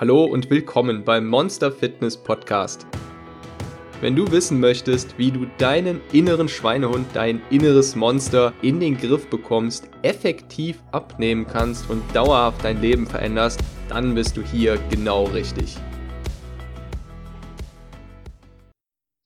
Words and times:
Hallo 0.00 0.24
und 0.24 0.48
willkommen 0.48 1.04
beim 1.04 1.26
Monster 1.26 1.70
Fitness 1.70 2.16
Podcast. 2.16 2.86
Wenn 4.00 4.16
du 4.16 4.32
wissen 4.32 4.58
möchtest, 4.58 5.18
wie 5.18 5.30
du 5.30 5.44
deinen 5.58 6.00
inneren 6.10 6.48
Schweinehund, 6.48 7.06
dein 7.12 7.42
inneres 7.50 7.94
Monster 7.96 8.54
in 8.62 8.80
den 8.80 8.96
Griff 8.96 9.28
bekommst, 9.28 9.90
effektiv 10.00 10.82
abnehmen 10.90 11.46
kannst 11.46 11.90
und 11.90 12.02
dauerhaft 12.16 12.64
dein 12.64 12.80
Leben 12.80 13.06
veränderst, 13.06 13.60
dann 13.90 14.14
bist 14.14 14.38
du 14.38 14.42
hier 14.42 14.78
genau 14.88 15.24
richtig. 15.24 15.76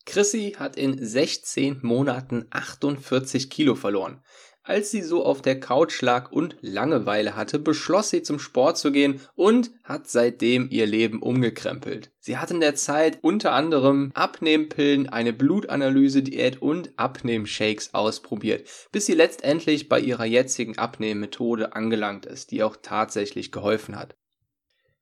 Chrissy 0.07 0.57
hat 0.59 0.77
in 0.77 0.99
16 0.99 1.79
Monaten 1.83 2.47
48 2.51 3.49
Kilo 3.49 3.77
verloren. 3.77 4.23
Als 4.67 4.91
sie 4.91 5.03
so 5.03 5.27
auf 5.27 5.43
der 5.43 5.61
Couch 5.61 6.01
lag 6.01 6.33
und 6.33 6.57
Langeweile 6.63 7.37
hatte, 7.37 7.59
beschloss 7.59 8.09
sie 8.09 8.23
zum 8.23 8.39
Sport 8.39 8.79
zu 8.79 8.93
gehen 8.93 9.21
und 9.35 9.71
hat 9.85 10.09
seitdem 10.09 10.71
ihr 10.71 10.87
Leben 10.87 11.21
umgekrempelt. 11.21 12.11
Sie 12.19 12.39
hat 12.39 12.51
in 12.51 12.61
der 12.61 12.75
Zeit 12.75 13.19
unter 13.21 13.53
anderem 13.53 14.11
Abnehmpillen, 14.15 15.11
eine 15.11 15.35
Blutanalyse-Diät 15.35 16.63
und 16.63 16.99
Abnehmshakes 16.99 17.93
ausprobiert, 17.93 18.67
bis 18.91 19.05
sie 19.05 19.13
letztendlich 19.13 19.91
bei 19.91 20.01
ihrer 20.01 20.25
jetzigen 20.25 20.79
Abnehmmethode 20.79 21.77
angelangt 21.77 22.25
ist, 22.25 22.51
die 22.51 22.63
auch 22.63 22.77
tatsächlich 22.81 23.53
geholfen 23.53 23.97
hat. 23.97 24.17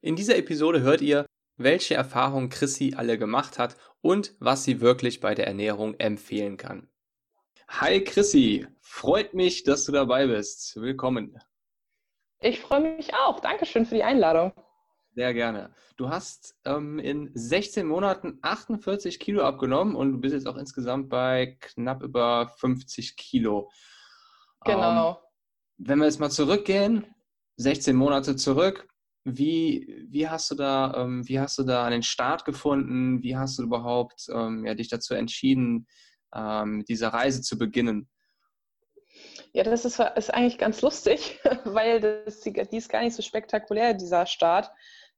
In 0.00 0.16
dieser 0.16 0.36
Episode 0.36 0.80
hört 0.80 1.02
ihr, 1.02 1.24
welche 1.56 1.94
Erfahrungen 1.94 2.50
Chrissy 2.50 2.94
alle 2.96 3.16
gemacht 3.16 3.60
hat 3.60 3.76
und 4.00 4.34
was 4.40 4.64
sie 4.64 4.80
wirklich 4.80 5.20
bei 5.20 5.36
der 5.36 5.46
Ernährung 5.46 5.94
empfehlen 6.00 6.56
kann. 6.56 6.88
Hi 7.80 8.04
Chrissy, 8.04 8.66
freut 8.92 9.32
mich, 9.32 9.64
dass 9.64 9.86
du 9.86 9.92
dabei 9.92 10.26
bist. 10.26 10.76
Willkommen. 10.76 11.40
Ich 12.40 12.60
freue 12.60 12.96
mich 12.96 13.14
auch. 13.14 13.40
Dankeschön 13.40 13.86
für 13.86 13.94
die 13.94 14.04
Einladung. 14.04 14.52
Sehr 15.14 15.32
gerne. 15.32 15.74
Du 15.96 16.10
hast 16.10 16.54
ähm, 16.66 16.98
in 16.98 17.30
16 17.32 17.86
Monaten 17.86 18.38
48 18.42 19.18
Kilo 19.18 19.44
abgenommen 19.44 19.96
und 19.96 20.12
du 20.12 20.18
bist 20.20 20.34
jetzt 20.34 20.46
auch 20.46 20.56
insgesamt 20.56 21.08
bei 21.08 21.56
knapp 21.60 22.02
über 22.02 22.52
50 22.58 23.16
Kilo. 23.16 23.70
Genau. 24.64 25.10
Ähm, 25.10 25.16
wenn 25.78 25.98
wir 25.98 26.04
jetzt 26.04 26.20
mal 26.20 26.30
zurückgehen, 26.30 27.06
16 27.56 27.96
Monate 27.96 28.36
zurück, 28.36 28.86
wie, 29.24 30.06
wie, 30.10 30.28
hast 30.28 30.50
du 30.50 30.54
da, 30.54 30.94
ähm, 30.96 31.26
wie 31.26 31.40
hast 31.40 31.58
du 31.58 31.62
da 31.62 31.88
den 31.88 32.02
Start 32.02 32.44
gefunden? 32.44 33.22
Wie 33.22 33.36
hast 33.36 33.58
du 33.58 33.62
überhaupt 33.62 34.26
ähm, 34.30 34.66
ja, 34.66 34.74
dich 34.74 34.88
dazu 34.88 35.14
entschieden, 35.14 35.86
ähm, 36.34 36.78
mit 36.78 36.88
dieser 36.90 37.08
Reise 37.08 37.40
zu 37.40 37.56
beginnen? 37.56 38.11
Ja, 39.54 39.64
das 39.64 39.84
ist, 39.84 39.98
ist 39.98 40.32
eigentlich 40.32 40.58
ganz 40.58 40.80
lustig, 40.80 41.40
weil 41.64 42.00
das, 42.00 42.40
die 42.40 42.76
ist 42.76 42.88
gar 42.88 43.02
nicht 43.02 43.14
so 43.14 43.22
spektakulär, 43.22 43.94
dieser 43.94 44.26
Start. 44.26 44.70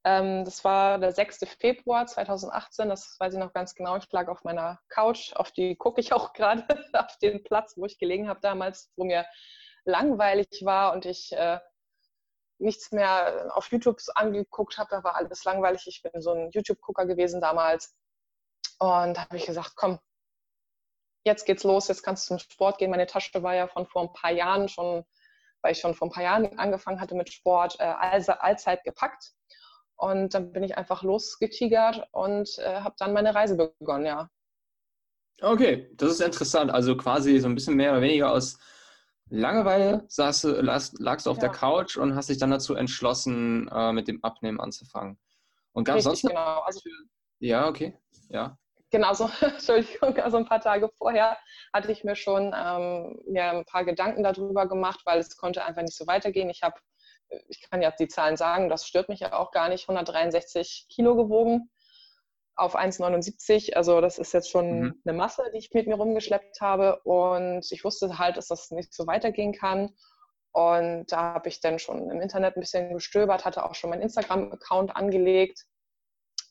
Ähm, 0.05 0.45
das 0.45 0.65
war 0.65 0.99
der 0.99 1.13
6. 1.13 1.41
Februar 1.59 2.07
2018, 2.07 2.89
das 2.89 3.17
weiß 3.19 3.35
ich 3.35 3.41
noch 3.41 3.53
ganz 3.53 3.75
genau. 3.75 3.97
Ich 3.97 4.11
lag 4.11 4.29
auf 4.29 4.45
meiner 4.45 4.81
Couch, 4.89 5.33
auf 5.35 5.53
die 5.53 5.77
gucke 5.77 6.01
ich 6.01 6.13
auch 6.13 6.33
gerade, 6.35 6.65
auf 6.93 7.17
den 7.19 7.43
Platz, 7.45 7.75
wo 7.77 7.87
ich 7.87 7.99
gelegen 7.99 8.29
habe 8.29 8.41
damals, 8.41 8.91
wo 8.97 9.05
mir 9.05 9.25
langweilig 9.85 10.49
war 10.63 10.93
und 10.93 11.07
ich 11.07 11.33
äh, 11.33 11.61
nichts 12.59 12.93
mehr 12.93 13.51
auf 13.55 13.71
YouTube 13.71 14.01
angeguckt 14.15 14.79
habe. 14.79 14.91
Da 14.91 15.05
war 15.05 15.17
alles 15.17 15.45
langweilig. 15.45 15.87
Ich 15.87 16.03
bin 16.03 16.21
so 16.21 16.33
ein 16.33 16.51
YouTube-Gucker 16.53 17.07
gewesen 17.07 17.41
damals. 17.41 17.95
Und 18.79 19.17
da 19.17 19.23
habe 19.23 19.37
ich 19.37 19.47
gesagt, 19.47 19.75
komm, 19.77 19.99
jetzt 21.25 21.47
geht's 21.47 21.65
los, 21.65 21.89
jetzt 21.89 22.03
kannst 22.03 22.25
du 22.25 22.37
zum 22.37 22.39
Sport 22.39 22.79
gehen. 22.79 22.91
Meine 22.91 23.07
Tasche 23.07 23.43
war 23.43 23.55
ja 23.55 23.67
von 23.67 23.87
vor 23.87 24.03
ein 24.03 24.13
paar 24.13 24.33
Jahren 24.33 24.69
schon, 24.69 25.05
weil 25.63 25.73
ich 25.73 25.81
schon 25.81 25.95
vor 25.95 26.09
ein 26.09 26.13
paar 26.13 26.23
Jahren 26.23 26.59
angefangen 26.59 27.01
hatte 27.01 27.15
mit 27.15 27.33
Sport, 27.33 27.77
äh, 27.81 27.85
allzeit 27.85 28.85
gepackt. 28.85 29.33
Und 29.97 30.35
dann 30.35 30.53
bin 30.53 30.63
ich 30.63 30.77
einfach 30.77 31.03
losgetigert 31.03 32.07
und 32.13 32.59
äh, 32.59 32.81
habe 32.81 32.95
dann 32.99 33.13
meine 33.13 33.35
Reise 33.35 33.57
begonnen, 33.57 34.07
ja. 34.07 34.29
Okay, 35.41 35.91
das 35.95 36.13
ist 36.13 36.21
interessant. 36.21 36.71
Also 36.71 36.97
quasi 36.97 37.39
so 37.39 37.49
ein 37.49 37.55
bisschen 37.55 37.77
mehr 37.77 37.93
oder 37.93 38.03
weniger 38.03 38.33
aus 38.33 38.59
Langeweile 39.31 40.05
saß, 40.09 40.45
lagst 40.45 41.27
du 41.27 41.31
auf 41.31 41.39
ja. 41.39 41.43
der 41.43 41.51
Couch 41.51 41.97
und 41.97 42.15
hast 42.15 42.29
dich 42.29 42.39
dann 42.39 42.51
dazu 42.51 42.75
entschlossen, 42.75 43.69
äh, 43.69 43.93
mit 43.93 44.07
dem 44.07 44.23
Abnehmen 44.23 44.61
anzufangen. 44.61 45.19
Und 45.73 45.85
gab 45.85 45.97
es 45.97 46.05
sonst 46.05 46.23
genau. 46.23 46.61
Also, 46.61 46.81
ja, 47.41 47.67
okay, 47.67 47.97
ja 48.29 48.59
genau 48.95 49.13
so, 49.13 49.29
Entschuldigung, 49.41 50.17
also 50.19 50.37
ein 50.37 50.47
paar 50.47 50.61
Tage 50.61 50.89
vorher 50.99 51.37
hatte 51.73 51.91
ich 51.91 52.05
mir 52.05 52.15
schon 52.15 52.55
ähm, 52.57 53.21
mir 53.27 53.51
ein 53.51 53.65
paar 53.65 53.85
Gedanken 53.85 54.23
darüber 54.23 54.69
gemacht, 54.69 55.01
weil 55.05 55.19
es 55.19 55.37
konnte 55.37 55.65
einfach 55.65 55.83
nicht 55.83 55.97
so 55.97 56.07
weitergehen. 56.07 56.49
Ich 56.49 56.63
habe, 56.63 56.77
ich 57.49 57.69
kann 57.69 57.83
ja 57.83 57.91
die 57.91 58.07
Zahlen 58.07 58.37
sagen, 58.37 58.69
das 58.69 58.87
stört 58.87 59.09
mich 59.09 59.21
ja 59.21 59.33
auch 59.33 59.51
gar 59.51 59.69
nicht, 59.69 59.89
163 59.89 60.87
Kilo 60.89 61.17
gewogen 61.17 61.71
auf 62.55 62.77
1,79. 62.77 63.75
Also 63.75 64.01
das 64.01 64.19
ist 64.19 64.33
jetzt 64.33 64.49
schon 64.49 64.81
mhm. 64.81 65.03
eine 65.05 65.17
Masse, 65.17 65.43
die 65.53 65.59
ich 65.59 65.75
mit 65.75 65.89
mir 65.89 65.97
rumgeschleppt 65.97 66.61
habe. 66.61 67.01
Und 67.03 67.67
ich 67.73 67.83
wusste 67.83 68.17
halt, 68.19 68.37
dass 68.37 68.47
das 68.47 68.71
nicht 68.71 68.95
so 68.95 69.09
weitergehen 69.09 69.53
kann. 69.53 69.91
Und 70.53 71.11
da 71.11 71.35
habe 71.35 71.49
ich 71.49 71.61
dann 71.61 71.81
schon 71.81 72.13
im 72.13 72.21
Internet 72.21 72.57
ein 72.57 72.61
bisschen 72.61 72.95
gestöbert, 72.95 73.45
hatte 73.45 73.65
auch 73.65 73.75
schon 73.75 73.91
meinen 73.91 74.03
Instagram-Account 74.03 74.95
angelegt 74.95 75.65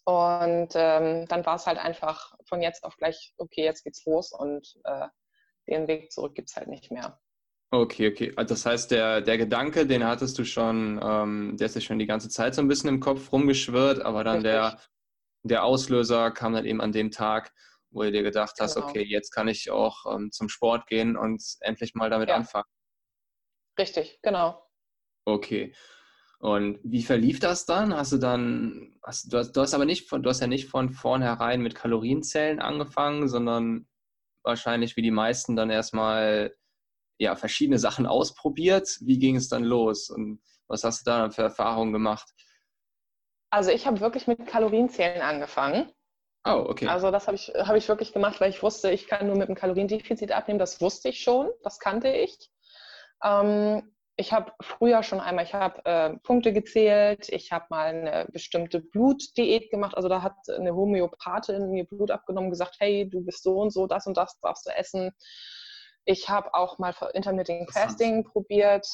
und 0.05 0.69
ähm, 0.75 1.25
dann 1.27 1.45
war 1.45 1.55
es 1.55 1.65
halt 1.65 1.77
einfach 1.77 2.33
von 2.45 2.61
jetzt 2.61 2.83
auf 2.83 2.97
gleich, 2.97 3.33
okay, 3.37 3.63
jetzt 3.63 3.83
geht's 3.83 4.05
los 4.05 4.31
und 4.31 4.75
äh, 4.83 5.07
den 5.67 5.87
Weg 5.87 6.11
zurück 6.11 6.35
gibt 6.35 6.49
es 6.49 6.55
halt 6.55 6.67
nicht 6.67 6.91
mehr. 6.91 7.19
Okay, 7.71 8.09
okay. 8.09 8.33
Also 8.35 8.53
das 8.53 8.65
heißt, 8.65 8.91
der, 8.91 9.21
der 9.21 9.37
Gedanke, 9.37 9.87
den 9.87 10.05
hattest 10.05 10.37
du 10.37 10.43
schon, 10.43 10.99
ähm, 11.03 11.57
der 11.57 11.65
ist 11.65 11.75
ja 11.75 11.81
schon 11.81 11.97
die 11.97 12.05
ganze 12.05 12.29
Zeit 12.29 12.53
so 12.53 12.61
ein 12.61 12.67
bisschen 12.67 12.89
im 12.89 12.99
Kopf 12.99 13.31
rumgeschwirrt, 13.31 13.99
aber 13.99 14.23
dann 14.23 14.43
der, 14.43 14.79
der 15.43 15.63
Auslöser 15.63 16.31
kam 16.31 16.53
dann 16.53 16.65
eben 16.65 16.81
an 16.81 16.91
dem 16.91 17.09
Tag, 17.09 17.51
wo 17.89 18.03
du 18.03 18.11
dir 18.11 18.23
gedacht 18.23 18.57
hast, 18.59 18.75
genau. 18.75 18.87
okay, 18.87 19.03
jetzt 19.03 19.31
kann 19.31 19.47
ich 19.47 19.71
auch 19.71 20.05
ähm, 20.13 20.31
zum 20.31 20.49
Sport 20.49 20.85
gehen 20.85 21.15
und 21.15 21.41
endlich 21.61 21.95
mal 21.95 22.09
damit 22.09 22.29
ja. 22.29 22.35
anfangen. 22.35 22.69
Richtig, 23.79 24.19
genau. 24.21 24.63
Okay. 25.25 25.73
Und 26.43 26.77
wie 26.83 27.03
verlief 27.03 27.39
das 27.39 27.65
dann? 27.65 27.95
Hast 27.95 28.11
du 28.11 28.17
dann, 28.17 28.99
hast, 29.01 29.31
du, 29.31 29.37
hast, 29.37 29.53
du 29.53 29.61
hast 29.61 29.73
aber 29.73 29.85
nicht 29.85 30.09
von, 30.09 30.23
du 30.23 30.29
hast 30.29 30.41
ja 30.41 30.47
nicht 30.47 30.67
von 30.67 30.89
vornherein 30.89 31.61
mit 31.61 31.73
Kalorienzellen 31.73 32.59
angefangen, 32.59 33.29
sondern 33.29 33.87
wahrscheinlich 34.43 34.97
wie 34.97 35.01
die 35.01 35.09
meisten 35.09 35.55
dann 35.55 35.69
erstmal 35.69 36.53
ja, 37.17 37.37
verschiedene 37.37 37.79
Sachen 37.79 38.05
ausprobiert. 38.05 38.97
Wie 38.99 39.19
ging 39.19 39.37
es 39.37 39.47
dann 39.47 39.63
los 39.63 40.09
und 40.09 40.41
was 40.67 40.83
hast 40.83 41.07
du 41.07 41.11
da 41.11 41.29
für 41.29 41.43
Erfahrungen 41.43 41.93
gemacht? 41.93 42.29
Also 43.49 43.71
ich 43.71 43.87
habe 43.87 44.01
wirklich 44.01 44.27
mit 44.27 44.45
Kalorienzählen 44.45 45.21
angefangen. 45.21 45.93
Oh, 46.43 46.65
okay. 46.67 46.87
Also 46.87 47.09
das 47.09 47.27
habe 47.27 47.35
ich, 47.35 47.53
hab 47.55 47.77
ich 47.77 47.87
wirklich 47.87 48.11
gemacht, 48.11 48.41
weil 48.41 48.49
ich 48.49 48.61
wusste, 48.61 48.91
ich 48.91 49.07
kann 49.07 49.27
nur 49.27 49.37
mit 49.37 49.47
einem 49.47 49.55
Kaloriendefizit 49.55 50.33
abnehmen. 50.33 50.59
Das 50.59 50.81
wusste 50.81 51.07
ich 51.07 51.23
schon, 51.23 51.51
das 51.63 51.79
kannte 51.79 52.09
ich. 52.09 52.51
Ähm, 53.23 53.92
ich 54.15 54.31
habe 54.31 54.51
früher 54.61 55.01
schon 55.01 55.19
einmal, 55.19 55.45
ich 55.45 55.53
habe 55.53 55.83
äh, 55.85 56.17
Punkte 56.19 56.53
gezählt, 56.53 57.29
ich 57.29 57.51
habe 57.51 57.65
mal 57.69 57.87
eine 57.87 58.27
bestimmte 58.31 58.79
Blutdiät 58.79 59.71
gemacht. 59.71 59.95
Also 59.97 60.07
da 60.07 60.21
hat 60.21 60.35
eine 60.49 60.75
Homöopathin 60.75 61.71
mir 61.71 61.85
Blut 61.85 62.11
abgenommen, 62.11 62.51
gesagt, 62.51 62.75
hey, 62.79 63.09
du 63.09 63.21
bist 63.21 63.43
so 63.43 63.59
und 63.59 63.71
so, 63.71 63.87
das 63.87 64.05
und 64.05 64.15
das 64.15 64.39
darfst 64.41 64.67
du 64.67 64.71
essen. 64.71 65.11
Ich 66.05 66.29
habe 66.29 66.53
auch 66.53 66.77
mal 66.77 66.93
Intermittent 67.13 67.71
Fasting 67.71 68.23
probiert. 68.25 68.87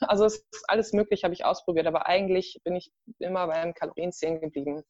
Also 0.00 0.24
es 0.24 0.36
ist 0.36 0.64
alles 0.68 0.92
möglich, 0.92 1.24
habe 1.24 1.34
ich 1.34 1.44
ausprobiert, 1.44 1.86
aber 1.86 2.06
eigentlich 2.06 2.60
bin 2.64 2.76
ich 2.76 2.92
immer 3.18 3.46
beim 3.46 3.74
Kalorienzählen 3.74 4.40
geblieben. 4.40 4.82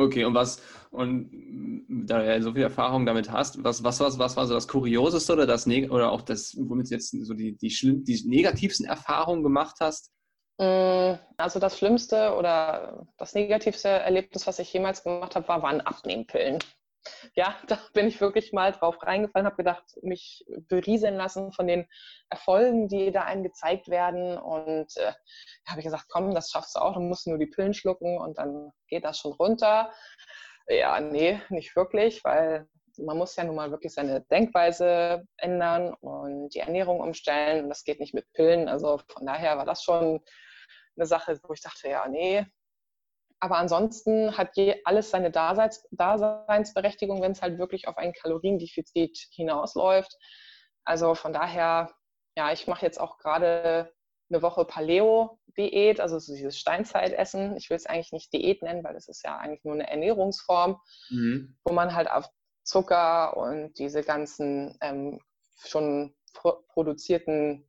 Okay, 0.00 0.24
und 0.24 0.32
was, 0.32 0.62
und 0.92 1.30
da 2.06 2.20
du 2.20 2.26
ja 2.26 2.40
so 2.40 2.54
viel 2.54 2.62
Erfahrung 2.62 3.04
damit 3.04 3.30
hast, 3.30 3.62
was, 3.62 3.84
was, 3.84 4.00
was, 4.00 4.18
was 4.18 4.34
war 4.34 4.46
so 4.46 4.54
das 4.54 4.66
Kurioseste 4.66 5.34
oder 5.34 5.46
das 5.46 5.66
oder 5.66 6.10
auch 6.10 6.22
das, 6.22 6.56
womit 6.58 6.90
du 6.90 6.94
jetzt 6.94 7.10
so 7.10 7.34
die, 7.34 7.54
die, 7.58 7.68
schlimm, 7.68 8.02
die 8.02 8.18
negativsten 8.26 8.86
Erfahrungen 8.86 9.42
gemacht 9.42 9.76
hast? 9.78 10.10
Mm, 10.56 11.16
also 11.36 11.60
das 11.60 11.76
Schlimmste 11.76 12.34
oder 12.34 13.06
das 13.18 13.34
negativste 13.34 13.88
Erlebnis, 13.88 14.46
was 14.46 14.58
ich 14.58 14.72
jemals 14.72 15.02
gemacht 15.02 15.36
habe, 15.36 15.46
war, 15.48 15.62
waren 15.62 15.82
Abnehmpillen 15.82 16.60
ja, 17.34 17.56
da 17.68 17.78
bin 17.94 18.08
ich 18.08 18.20
wirklich 18.20 18.52
mal 18.52 18.72
drauf 18.72 18.96
reingefallen, 19.02 19.46
habe 19.46 19.56
gedacht, 19.56 19.84
mich 20.02 20.44
berieseln 20.68 21.16
lassen 21.16 21.52
von 21.52 21.66
den 21.66 21.86
Erfolgen, 22.28 22.88
die 22.88 23.10
da 23.12 23.22
einem 23.22 23.42
gezeigt 23.42 23.88
werden. 23.88 24.38
Und 24.38 24.96
äh, 24.96 25.12
habe 25.66 25.80
ich 25.80 25.84
gesagt, 25.84 26.06
komm, 26.08 26.34
das 26.34 26.50
schaffst 26.50 26.76
du 26.76 26.80
auch, 26.80 26.94
du 26.94 27.00
musst 27.00 27.26
nur 27.26 27.38
die 27.38 27.46
Pillen 27.46 27.74
schlucken 27.74 28.18
und 28.18 28.38
dann 28.38 28.72
geht 28.88 29.04
das 29.04 29.18
schon 29.18 29.32
runter. 29.32 29.92
Ja, 30.68 31.00
nee, 31.00 31.40
nicht 31.48 31.74
wirklich, 31.74 32.22
weil 32.24 32.68
man 32.98 33.16
muss 33.16 33.36
ja 33.36 33.44
nun 33.44 33.56
mal 33.56 33.70
wirklich 33.70 33.92
seine 33.92 34.22
Denkweise 34.22 35.24
ändern 35.36 35.94
und 35.94 36.50
die 36.54 36.60
Ernährung 36.60 37.00
umstellen. 37.00 37.64
Und 37.64 37.68
das 37.70 37.84
geht 37.84 38.00
nicht 38.00 38.14
mit 38.14 38.30
Pillen. 38.32 38.68
Also 38.68 39.00
von 39.08 39.26
daher 39.26 39.56
war 39.56 39.64
das 39.64 39.82
schon 39.82 40.20
eine 40.96 41.06
Sache, 41.06 41.38
wo 41.44 41.52
ich 41.54 41.62
dachte, 41.62 41.88
ja, 41.88 42.06
nee, 42.08 42.44
aber 43.40 43.56
ansonsten 43.56 44.36
hat 44.36 44.56
je 44.56 44.80
alles 44.84 45.10
seine 45.10 45.30
Daseins, 45.30 45.86
Daseinsberechtigung, 45.90 47.22
wenn 47.22 47.32
es 47.32 47.40
halt 47.40 47.58
wirklich 47.58 47.88
auf 47.88 47.96
ein 47.96 48.12
Kaloriendefizit 48.12 49.16
hinausläuft. 49.32 50.16
Also 50.84 51.14
von 51.14 51.32
daher, 51.32 51.90
ja, 52.36 52.52
ich 52.52 52.66
mache 52.66 52.84
jetzt 52.84 53.00
auch 53.00 53.18
gerade 53.18 53.92
eine 54.28 54.42
Woche 54.42 54.64
Paleo-Diät, 54.64 56.00
also 56.00 56.18
so 56.18 56.34
dieses 56.34 56.58
Steinzeitessen. 56.58 57.56
Ich 57.56 57.70
will 57.70 57.76
es 57.76 57.86
eigentlich 57.86 58.12
nicht 58.12 58.32
Diät 58.32 58.62
nennen, 58.62 58.84
weil 58.84 58.94
es 58.94 59.08
ist 59.08 59.24
ja 59.24 59.38
eigentlich 59.38 59.64
nur 59.64 59.74
eine 59.74 59.88
Ernährungsform, 59.88 60.78
mhm. 61.08 61.56
wo 61.64 61.72
man 61.72 61.94
halt 61.94 62.10
auf 62.10 62.28
Zucker 62.62 63.36
und 63.38 63.78
diese 63.78 64.02
ganzen 64.02 64.76
ähm, 64.82 65.18
schon 65.64 66.14
produzierten 66.32 67.68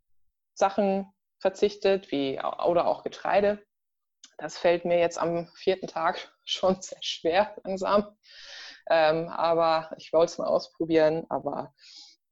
Sachen 0.53 1.11
verzichtet, 1.39 2.11
wie 2.11 2.39
oder 2.39 2.87
auch 2.87 3.03
Getreide. 3.03 3.63
Das 4.41 4.57
fällt 4.57 4.85
mir 4.85 4.97
jetzt 4.97 5.19
am 5.19 5.47
vierten 5.53 5.85
Tag 5.85 6.33
schon 6.43 6.81
sehr 6.81 6.97
schwer 7.01 7.55
langsam. 7.63 8.17
Ähm, 8.89 9.27
aber 9.29 9.91
ich 9.97 10.11
wollte 10.11 10.31
es 10.31 10.37
mal 10.39 10.47
ausprobieren. 10.47 11.25
Aber 11.29 11.73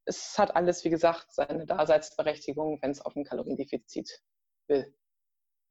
es 0.04 0.36
hat 0.36 0.56
alles, 0.56 0.84
wie 0.84 0.90
gesagt, 0.90 1.32
seine 1.32 1.66
Daseinsberechtigung, 1.66 2.80
wenn 2.82 2.90
es 2.90 3.00
auf 3.00 3.14
ein 3.14 3.24
Kaloriendefizit 3.24 4.20
will. 4.66 4.92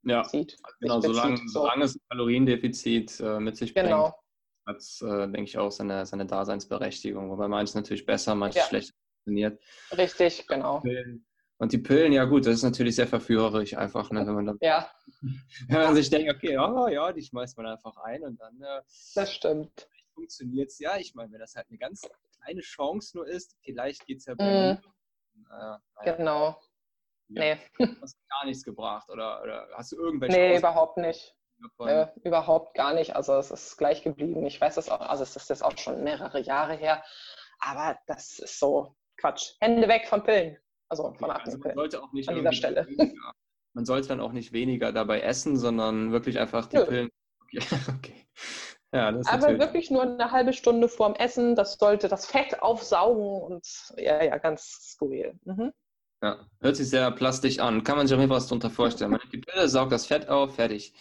Ja, 0.03 0.23
sieht, 0.23 0.57
genau, 0.79 1.01
solange, 1.01 1.35
so. 1.47 1.59
solange 1.59 1.83
es 1.83 1.95
ein 1.95 2.01
Kaloriendefizit 2.09 3.19
äh, 3.19 3.39
mit 3.41 3.57
sich 3.57 3.73
genau. 3.73 4.03
bringt, 4.03 4.15
hat 4.65 4.77
es, 4.77 5.01
äh, 5.01 5.27
denke 5.27 5.43
ich, 5.43 5.57
auch 5.57 5.71
seine, 5.71 6.05
seine 6.05 6.25
Daseinsberechtigung. 6.25 7.29
Wobei 7.29 7.49
manches 7.49 7.75
natürlich 7.75 8.05
besser, 8.05 8.33
manches 8.33 8.61
ja. 8.61 8.67
schlechter 8.67 8.93
funktioniert. 9.17 9.61
Richtig, 9.91 10.47
genau. 10.47 10.81
Und 11.59 11.73
die 11.73 11.77
Pillen, 11.77 12.13
ja 12.13 12.23
gut, 12.23 12.45
das 12.45 12.55
ist 12.55 12.63
natürlich 12.63 12.95
sehr 12.95 13.07
verführerisch 13.07 13.75
einfach, 13.75 14.11
ne, 14.11 14.25
wenn 14.25 14.33
man 14.33 14.45
dann, 14.45 14.57
ja. 14.61 14.89
wenn 15.67 15.81
man 15.81 15.93
sich 15.93 16.09
denkt, 16.09 16.33
okay, 16.33 16.57
oh, 16.57 16.87
ja, 16.87 17.11
die 17.11 17.21
schmeißt 17.21 17.57
man 17.57 17.67
einfach 17.67 17.97
ein 17.97 18.23
und 18.23 18.39
dann 18.39 18.61
äh, 18.61 18.81
das 19.13 19.33
stimmt. 19.33 19.89
funktioniert 20.13 20.69
es 20.69 20.79
ja. 20.79 20.95
Ich 20.97 21.13
meine, 21.15 21.33
wenn 21.33 21.39
das 21.39 21.55
halt 21.55 21.67
eine 21.67 21.77
ganz 21.77 22.09
kleine 22.41 22.61
Chance 22.61 23.17
nur 23.17 23.27
ist, 23.27 23.57
vielleicht 23.61 24.05
geht 24.05 24.19
es 24.19 24.25
ja 24.25 24.35
bei 24.35 24.73
mm. 24.73 24.81
naja, 25.49 25.81
Genau. 26.15 26.61
Ja. 27.27 27.41
Nee. 27.43 27.57
Hast 28.01 28.15
du 28.15 28.27
gar 28.29 28.45
nichts 28.45 28.63
gebracht 28.63 29.09
oder, 29.09 29.43
oder 29.43 29.67
hast 29.75 29.91
du 29.91 29.97
irgendwelche 29.97 30.37
Nee, 30.37 30.55
Ausgaben 30.55 30.73
überhaupt 30.73 30.97
nicht. 30.97 31.35
Äh, 31.79 32.07
überhaupt 32.23 32.73
gar 32.73 32.93
nicht. 32.93 33.17
Also 33.17 33.35
es 33.35 33.51
ist 33.51 33.77
gleich 33.77 34.01
geblieben. 34.01 34.45
Ich 34.45 34.61
weiß 34.61 34.75
das 34.75 34.87
auch, 34.87 35.01
also 35.01 35.23
es 35.23 35.35
ist 35.35 35.49
jetzt 35.49 35.63
auch 35.63 35.77
schon 35.77 36.05
mehrere 36.05 36.39
Jahre 36.39 36.73
her. 36.75 37.03
Aber 37.59 37.99
das 38.07 38.39
ist 38.39 38.59
so 38.59 38.95
Quatsch. 39.17 39.55
Hände 39.59 39.89
weg 39.89 40.07
von 40.07 40.23
Pillen. 40.23 40.57
Also 40.89 41.13
von 41.13 41.29
also 41.29 41.57
man 41.57 41.75
sollte 41.75 42.03
auch 42.03 42.11
nicht 42.13 42.29
an 42.29 42.35
dieser 42.35 42.53
Stelle. 42.53 42.87
Weniger, 42.87 43.33
man 43.73 43.85
sollte 43.85 44.07
dann 44.09 44.19
auch 44.19 44.31
nicht 44.31 44.51
weniger 44.53 44.91
dabei 44.91 45.21
essen, 45.21 45.57
sondern 45.57 46.11
wirklich 46.11 46.39
einfach 46.39 46.65
die 46.67 46.77
Nö. 46.77 46.85
Pillen. 46.85 47.09
Okay. 47.43 47.59
okay. 47.97 48.27
Ja, 48.91 49.11
das 49.11 49.27
Aber 49.27 49.59
wirklich 49.59 49.91
nur 49.91 50.01
eine 50.01 50.31
halbe 50.31 50.51
Stunde 50.51 50.89
vorm 50.89 51.13
Essen. 51.13 51.55
Das 51.55 51.75
sollte 51.75 52.07
das 52.07 52.25
Fett 52.25 52.61
aufsaugen 52.61 53.41
und 53.41 53.67
ja, 53.97 54.23
ja, 54.23 54.37
ganz 54.37 54.93
skurril. 54.93 55.39
Mhm. 55.45 55.71
Ja, 56.23 56.47
hört 56.59 56.75
sich 56.75 56.89
sehr 56.89 57.11
plastisch 57.11 57.59
an. 57.59 57.83
Kann 57.83 57.97
man 57.97 58.07
sich 58.07 58.15
auf 58.15 58.19
jeden 58.19 58.29
Fall 58.29 58.37
was 58.37 58.47
darunter 58.47 58.69
vorstellen. 58.69 59.11
Man 59.11 59.19
nimmt 59.21 59.33
die 59.33 59.37
Pille, 59.37 59.69
saugt 59.69 59.91
das 59.91 60.07
Fett 60.07 60.27
auf, 60.27 60.55
fertig. 60.55 60.93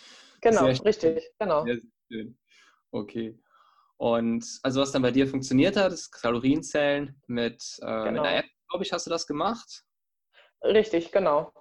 Genau, 0.42 0.66
richtig, 0.66 1.30
genau. 1.38 1.64
Sehr, 1.64 1.76
sehr 1.76 1.90
schön. 2.10 2.38
Okay. 2.90 3.38
Und 3.96 4.60
also 4.62 4.80
was 4.80 4.92
dann 4.92 5.02
bei 5.02 5.10
dir 5.10 5.26
funktioniert 5.26 5.76
hat, 5.76 5.92
ist 5.92 6.12
Kalorienzellen 6.12 7.20
mit, 7.26 7.78
äh, 7.80 7.86
genau. 7.86 8.10
mit 8.10 8.20
einer 8.20 8.36
App, 8.36 8.46
glaube 8.68 8.84
ich, 8.84 8.92
hast 8.92 9.06
du 9.06 9.10
das 9.10 9.26
gemacht? 9.26 9.84
Richtig, 10.62 11.12
genau. 11.12 11.52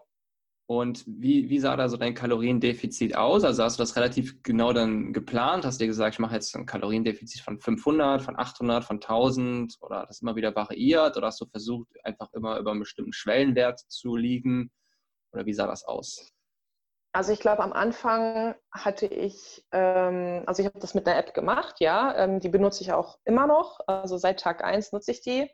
Und 0.69 1.06
wie, 1.07 1.50
wie 1.50 1.59
sah 1.59 1.77
da 1.77 1.88
so 1.88 1.95
dein 1.95 2.13
Kaloriendefizit 2.13 3.15
aus? 3.15 3.45
Also 3.45 3.63
hast 3.63 3.80
du 3.80 3.83
das 3.83 3.95
relativ 3.95 4.44
genau 4.44 4.74
dann 4.74 5.13
geplant? 5.13 5.65
Hast 5.65 5.80
du 5.80 5.83
dir 5.86 5.88
gesagt, 5.88 6.15
ich 6.15 6.19
mache 6.19 6.36
jetzt 6.36 6.54
ein 6.57 6.65
Kaloriendefizit 6.65 7.42
von 7.42 7.57
500, 7.57 8.21
von 8.21 8.38
800, 8.38 8.83
von 8.83 8.98
1000 8.98 9.77
oder 9.80 10.06
das 10.06 10.21
immer 10.21 10.36
wieder 10.36 10.54
variiert? 10.54 11.15
Oder 11.15 11.27
hast 11.27 11.39
du 11.39 11.45
versucht, 11.45 11.88
einfach 12.04 12.27
immer 12.33 12.59
über 12.59 12.71
einen 12.71 12.81
bestimmten 12.81 13.13
Schwellenwert 13.13 13.80
zu 13.88 14.18
liegen? 14.18 14.69
Oder 15.31 15.45
wie 15.45 15.54
sah 15.54 15.68
das 15.68 15.86
aus? 15.86 16.33
Also 17.13 17.31
ich 17.31 17.39
glaube, 17.39 17.63
am 17.63 17.71
Anfang 17.71 18.54
hatte 18.69 19.06
ich, 19.06 19.65
ähm, 19.71 20.44
also 20.45 20.62
ich 20.62 20.68
habe 20.68 20.80
das 20.80 20.94
mit 20.94 21.07
einer 21.07 21.18
App 21.18 21.33
gemacht, 21.33 21.80
ja, 21.80 22.13
ähm, 22.15 22.42
die 22.42 22.50
benutze 22.50 22.83
ich 22.83 22.92
auch 22.92 23.18
immer 23.24 23.48
noch. 23.48 23.80
Also 23.88 24.18
seit 24.18 24.42
Tag 24.42 24.63
1 24.65 24.92
nutze 24.92 25.12
ich 25.12 25.21
die. 25.21 25.50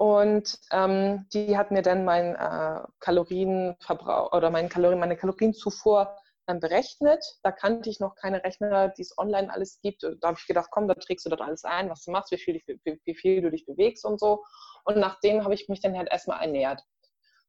Und 0.00 0.58
ähm, 0.72 1.26
die 1.34 1.58
hat 1.58 1.70
mir 1.72 1.82
dann 1.82 2.06
mein 2.06 2.34
äh, 2.34 2.80
Kalorienverbrauch 3.00 4.32
oder 4.32 4.48
mein 4.48 4.70
Kalorien, 4.70 4.98
meine 4.98 5.18
Kalorienzufuhr 5.18 6.16
dann 6.46 6.58
berechnet. 6.58 7.22
Da 7.42 7.52
kannte 7.52 7.90
ich 7.90 8.00
noch 8.00 8.14
keine 8.14 8.42
Rechner, 8.42 8.88
die 8.88 9.02
es 9.02 9.18
online 9.18 9.52
alles 9.52 9.78
gibt. 9.82 10.02
Da 10.02 10.28
habe 10.28 10.38
ich 10.40 10.46
gedacht, 10.46 10.68
komm, 10.70 10.88
da 10.88 10.94
trägst 10.94 11.26
du 11.26 11.28
dort 11.28 11.42
alles 11.42 11.64
ein, 11.64 11.90
was 11.90 12.02
du 12.02 12.12
machst, 12.12 12.30
wie 12.30 12.38
viel, 12.38 12.62
wie, 12.64 12.98
wie 13.04 13.14
viel 13.14 13.42
du 13.42 13.50
dich 13.50 13.66
bewegst 13.66 14.06
und 14.06 14.18
so. 14.18 14.42
Und 14.86 14.96
nach 14.96 15.20
dem 15.20 15.44
habe 15.44 15.52
ich 15.52 15.68
mich 15.68 15.82
dann 15.82 15.94
halt 15.98 16.10
erstmal 16.10 16.40
ernährt. 16.40 16.80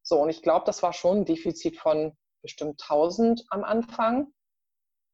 So, 0.03 0.19
und 0.19 0.30
ich 0.30 0.42
glaube, 0.42 0.65
das 0.65 0.83
war 0.83 0.92
schon 0.92 1.19
ein 1.19 1.25
Defizit 1.25 1.77
von 1.77 2.18
bestimmt 2.42 2.81
1000 2.81 3.45
am 3.50 3.63
Anfang. 3.63 4.27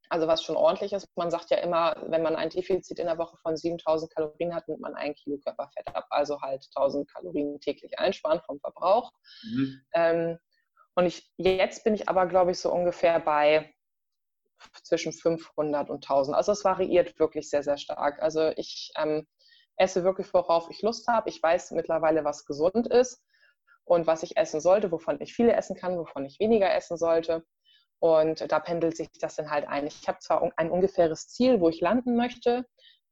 Also 0.09 0.27
was 0.27 0.41
schon 0.41 0.55
ordentlich 0.55 0.93
ist. 0.93 1.07
Man 1.15 1.31
sagt 1.31 1.49
ja 1.49 1.57
immer, 1.57 1.95
wenn 2.07 2.21
man 2.21 2.35
ein 2.35 2.49
Defizit 2.49 2.99
in 2.99 3.07
der 3.07 3.17
Woche 3.17 3.37
von 3.37 3.57
7000 3.57 4.13
Kalorien 4.13 4.55
hat, 4.55 4.67
nimmt 4.67 4.81
man 4.81 4.95
ein 4.95 5.13
Kilo 5.15 5.37
Körperfett 5.37 5.87
ab. 5.95 6.07
Also 6.09 6.41
halt 6.41 6.65
1000 6.75 7.11
Kalorien 7.11 7.59
täglich 7.59 7.99
einsparen 7.99 8.41
vom 8.45 8.59
Verbrauch. 8.59 9.11
Mhm. 9.43 9.81
Ähm, 9.93 10.39
und 10.95 11.05
ich, 11.05 11.31
jetzt 11.37 11.83
bin 11.83 11.93
ich 11.93 12.09
aber, 12.09 12.25
glaube 12.25 12.51
ich, 12.51 12.59
so 12.59 12.71
ungefähr 12.71 13.19
bei 13.19 13.73
zwischen 14.83 15.13
500 15.13 15.89
und 15.89 16.03
1000. 16.03 16.35
Also 16.35 16.51
es 16.51 16.63
variiert 16.63 17.19
wirklich 17.19 17.49
sehr, 17.49 17.63
sehr 17.63 17.77
stark. 17.77 18.21
Also 18.21 18.51
ich 18.55 18.91
ähm, 18.97 19.27
esse 19.75 20.03
wirklich, 20.03 20.33
worauf 20.33 20.69
ich 20.69 20.81
Lust 20.81 21.07
habe. 21.07 21.29
Ich 21.29 21.41
weiß 21.41 21.71
mittlerweile, 21.71 22.23
was 22.23 22.45
gesund 22.45 22.87
ist 22.87 23.23
und 23.85 24.07
was 24.07 24.23
ich 24.23 24.37
essen 24.37 24.59
sollte, 24.59 24.91
wovon 24.91 25.21
ich 25.21 25.33
viele 25.33 25.53
essen 25.53 25.75
kann, 25.75 25.97
wovon 25.97 26.25
ich 26.25 26.39
weniger 26.39 26.73
essen 26.73 26.97
sollte. 26.97 27.45
Und 27.99 28.51
da 28.51 28.59
pendelt 28.59 28.95
sich 28.95 29.09
das 29.19 29.35
dann 29.35 29.49
halt 29.49 29.67
ein. 29.67 29.87
Ich 29.87 30.07
habe 30.07 30.19
zwar 30.19 30.51
ein 30.55 30.69
ungefähres 30.69 31.27
Ziel, 31.29 31.59
wo 31.59 31.69
ich 31.69 31.81
landen 31.81 32.15
möchte. 32.15 32.65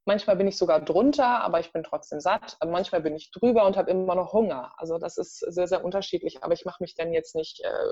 Manchmal 0.05 0.35
bin 0.35 0.47
ich 0.47 0.57
sogar 0.57 0.79
drunter, 0.81 1.41
aber 1.41 1.59
ich 1.59 1.71
bin 1.71 1.83
trotzdem 1.83 2.19
satt. 2.19 2.57
Manchmal 2.63 3.01
bin 3.01 3.15
ich 3.15 3.31
drüber 3.31 3.65
und 3.65 3.75
habe 3.77 3.89
immer 3.89 4.13
noch 4.13 4.33
Hunger. 4.33 4.73
Also 4.77 4.99
das 4.99 5.17
ist 5.17 5.39
sehr, 5.39 5.67
sehr 5.67 5.83
unterschiedlich. 5.83 6.43
Aber 6.43 6.53
ich 6.53 6.65
mache 6.65 6.83
mich 6.83 6.93
dann 6.93 7.11
jetzt 7.11 7.35
nicht 7.35 7.61
äh, 7.63 7.91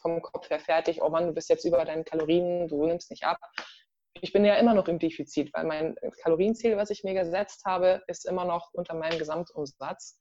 vom 0.00 0.22
Kopf 0.22 0.50
her 0.50 0.60
fertig. 0.60 1.02
Oh 1.02 1.08
Mann, 1.08 1.26
du 1.26 1.32
bist 1.32 1.48
jetzt 1.48 1.64
über 1.64 1.84
deinen 1.84 2.04
Kalorien, 2.04 2.68
du 2.68 2.86
nimmst 2.86 3.10
nicht 3.10 3.24
ab. 3.24 3.38
Ich 4.20 4.32
bin 4.32 4.44
ja 4.44 4.54
immer 4.54 4.74
noch 4.74 4.86
im 4.86 5.00
Defizit, 5.00 5.52
weil 5.54 5.64
mein 5.64 5.96
Kalorienziel, 6.22 6.76
was 6.76 6.90
ich 6.90 7.02
mir 7.02 7.14
gesetzt 7.14 7.64
habe, 7.64 8.02
ist 8.06 8.26
immer 8.26 8.44
noch 8.44 8.72
unter 8.72 8.94
meinem 8.94 9.18
Gesamtumsatz. 9.18 10.20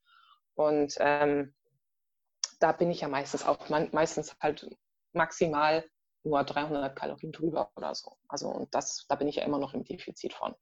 Und 0.55 0.95
ähm, 0.99 1.53
da 2.59 2.71
bin 2.71 2.89
ich 2.89 3.01
ja 3.01 3.07
meistens 3.07 3.45
auch 3.45 3.69
meistens 3.69 4.35
halt 4.39 4.69
maximal 5.13 5.83
nur 6.23 6.43
300 6.43 6.95
Kalorien 6.95 7.31
drüber 7.31 7.71
oder 7.75 7.95
so. 7.95 8.17
Also 8.27 8.49
und 8.49 8.73
das, 8.73 9.05
da 9.07 9.15
bin 9.15 9.27
ich 9.27 9.37
ja 9.37 9.45
immer 9.45 9.59
noch 9.59 9.73
im 9.73 9.83
Defizit 9.83 10.33
von. 10.33 10.53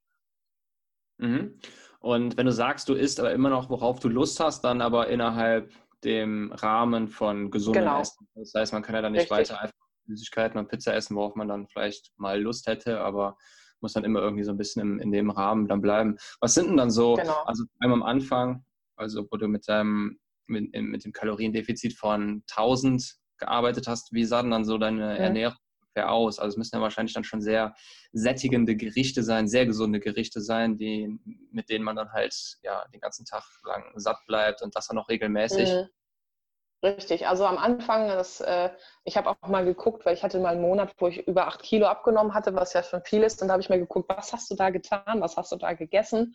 Mhm. 1.18 1.58
Und 2.00 2.36
wenn 2.36 2.46
du 2.46 2.52
sagst, 2.52 2.88
du 2.88 2.94
isst 2.94 3.20
aber 3.20 3.32
immer 3.32 3.50
noch, 3.50 3.68
worauf 3.68 4.00
du 4.00 4.08
Lust 4.08 4.40
hast, 4.40 4.62
dann 4.62 4.80
aber 4.80 5.08
innerhalb 5.08 5.70
dem 6.02 6.50
Rahmen 6.52 7.08
von 7.08 7.50
gesundem 7.50 7.84
genau. 7.84 8.00
Essen. 8.00 8.26
Das 8.34 8.54
heißt, 8.54 8.72
man 8.72 8.82
kann 8.82 8.94
ja 8.94 9.02
dann 9.02 9.12
nicht 9.12 9.30
Richtig. 9.30 9.50
weiter 9.50 9.60
einfach 9.60 9.74
Süßigkeiten 10.06 10.58
und 10.58 10.68
Pizza 10.68 10.94
essen, 10.94 11.14
worauf 11.16 11.34
man 11.34 11.48
dann 11.48 11.68
vielleicht 11.68 12.12
mal 12.16 12.40
Lust 12.40 12.66
hätte, 12.66 13.00
aber 13.00 13.36
muss 13.80 13.92
dann 13.92 14.04
immer 14.04 14.20
irgendwie 14.20 14.44
so 14.44 14.50
ein 14.50 14.58
bisschen 14.58 14.82
im, 14.82 14.98
in 14.98 15.12
dem 15.12 15.30
Rahmen 15.30 15.68
dann 15.68 15.80
bleiben. 15.80 16.16
Was 16.40 16.54
sind 16.54 16.68
denn 16.68 16.76
dann 16.76 16.90
so, 16.90 17.14
genau. 17.14 17.42
also 17.44 17.64
einmal 17.80 17.98
am 17.98 18.02
Anfang, 18.02 18.64
also 18.96 19.26
wo 19.30 19.36
du 19.36 19.48
mit 19.48 19.68
deinem, 19.68 20.18
mit, 20.46 20.72
mit 20.74 21.04
dem 21.04 21.12
Kaloriendefizit 21.12 21.94
von 21.94 22.42
1000 22.50 23.16
gearbeitet 23.40 23.88
hast, 23.88 24.12
wie 24.12 24.24
sah 24.24 24.42
denn 24.42 24.50
dann 24.50 24.64
so 24.64 24.78
deine 24.78 25.16
ja. 25.18 25.24
Ernährung 25.24 25.56
aus? 25.96 26.38
Also 26.38 26.54
es 26.54 26.56
müssen 26.56 26.76
ja 26.76 26.82
wahrscheinlich 26.82 27.14
dann 27.14 27.24
schon 27.24 27.40
sehr 27.40 27.74
sättigende 28.12 28.76
Gerichte 28.76 29.22
sein, 29.22 29.48
sehr 29.48 29.66
gesunde 29.66 30.00
Gerichte 30.00 30.40
sein, 30.40 30.76
die, 30.76 31.18
mit 31.50 31.68
denen 31.68 31.84
man 31.84 31.96
dann 31.96 32.12
halt 32.12 32.58
ja 32.62 32.86
den 32.94 33.00
ganzen 33.00 33.24
Tag 33.24 33.42
lang 33.64 33.84
satt 33.96 34.18
bleibt 34.26 34.62
und 34.62 34.76
das 34.76 34.86
dann 34.86 34.98
auch 34.98 35.08
regelmäßig. 35.08 35.68
Mhm. 35.68 35.88
Richtig, 36.82 37.26
also 37.26 37.44
am 37.44 37.58
Anfang, 37.58 38.08
das, 38.08 38.40
äh, 38.40 38.70
ich 39.04 39.18
habe 39.18 39.28
auch 39.28 39.48
mal 39.48 39.66
geguckt, 39.66 40.06
weil 40.06 40.14
ich 40.14 40.22
hatte 40.22 40.40
mal 40.40 40.52
einen 40.54 40.62
Monat, 40.62 40.94
wo 40.96 41.08
ich 41.08 41.26
über 41.26 41.46
acht 41.46 41.62
Kilo 41.62 41.86
abgenommen 41.86 42.32
hatte, 42.32 42.54
was 42.54 42.72
ja 42.72 42.82
schon 42.82 43.02
viel 43.04 43.22
ist. 43.22 43.42
Und 43.42 43.48
da 43.48 43.52
habe 43.52 43.60
ich 43.60 43.68
mal 43.68 43.78
geguckt, 43.78 44.08
was 44.08 44.32
hast 44.32 44.50
du 44.50 44.54
da 44.54 44.70
getan, 44.70 45.20
was 45.20 45.36
hast 45.36 45.52
du 45.52 45.56
da 45.56 45.74
gegessen? 45.74 46.34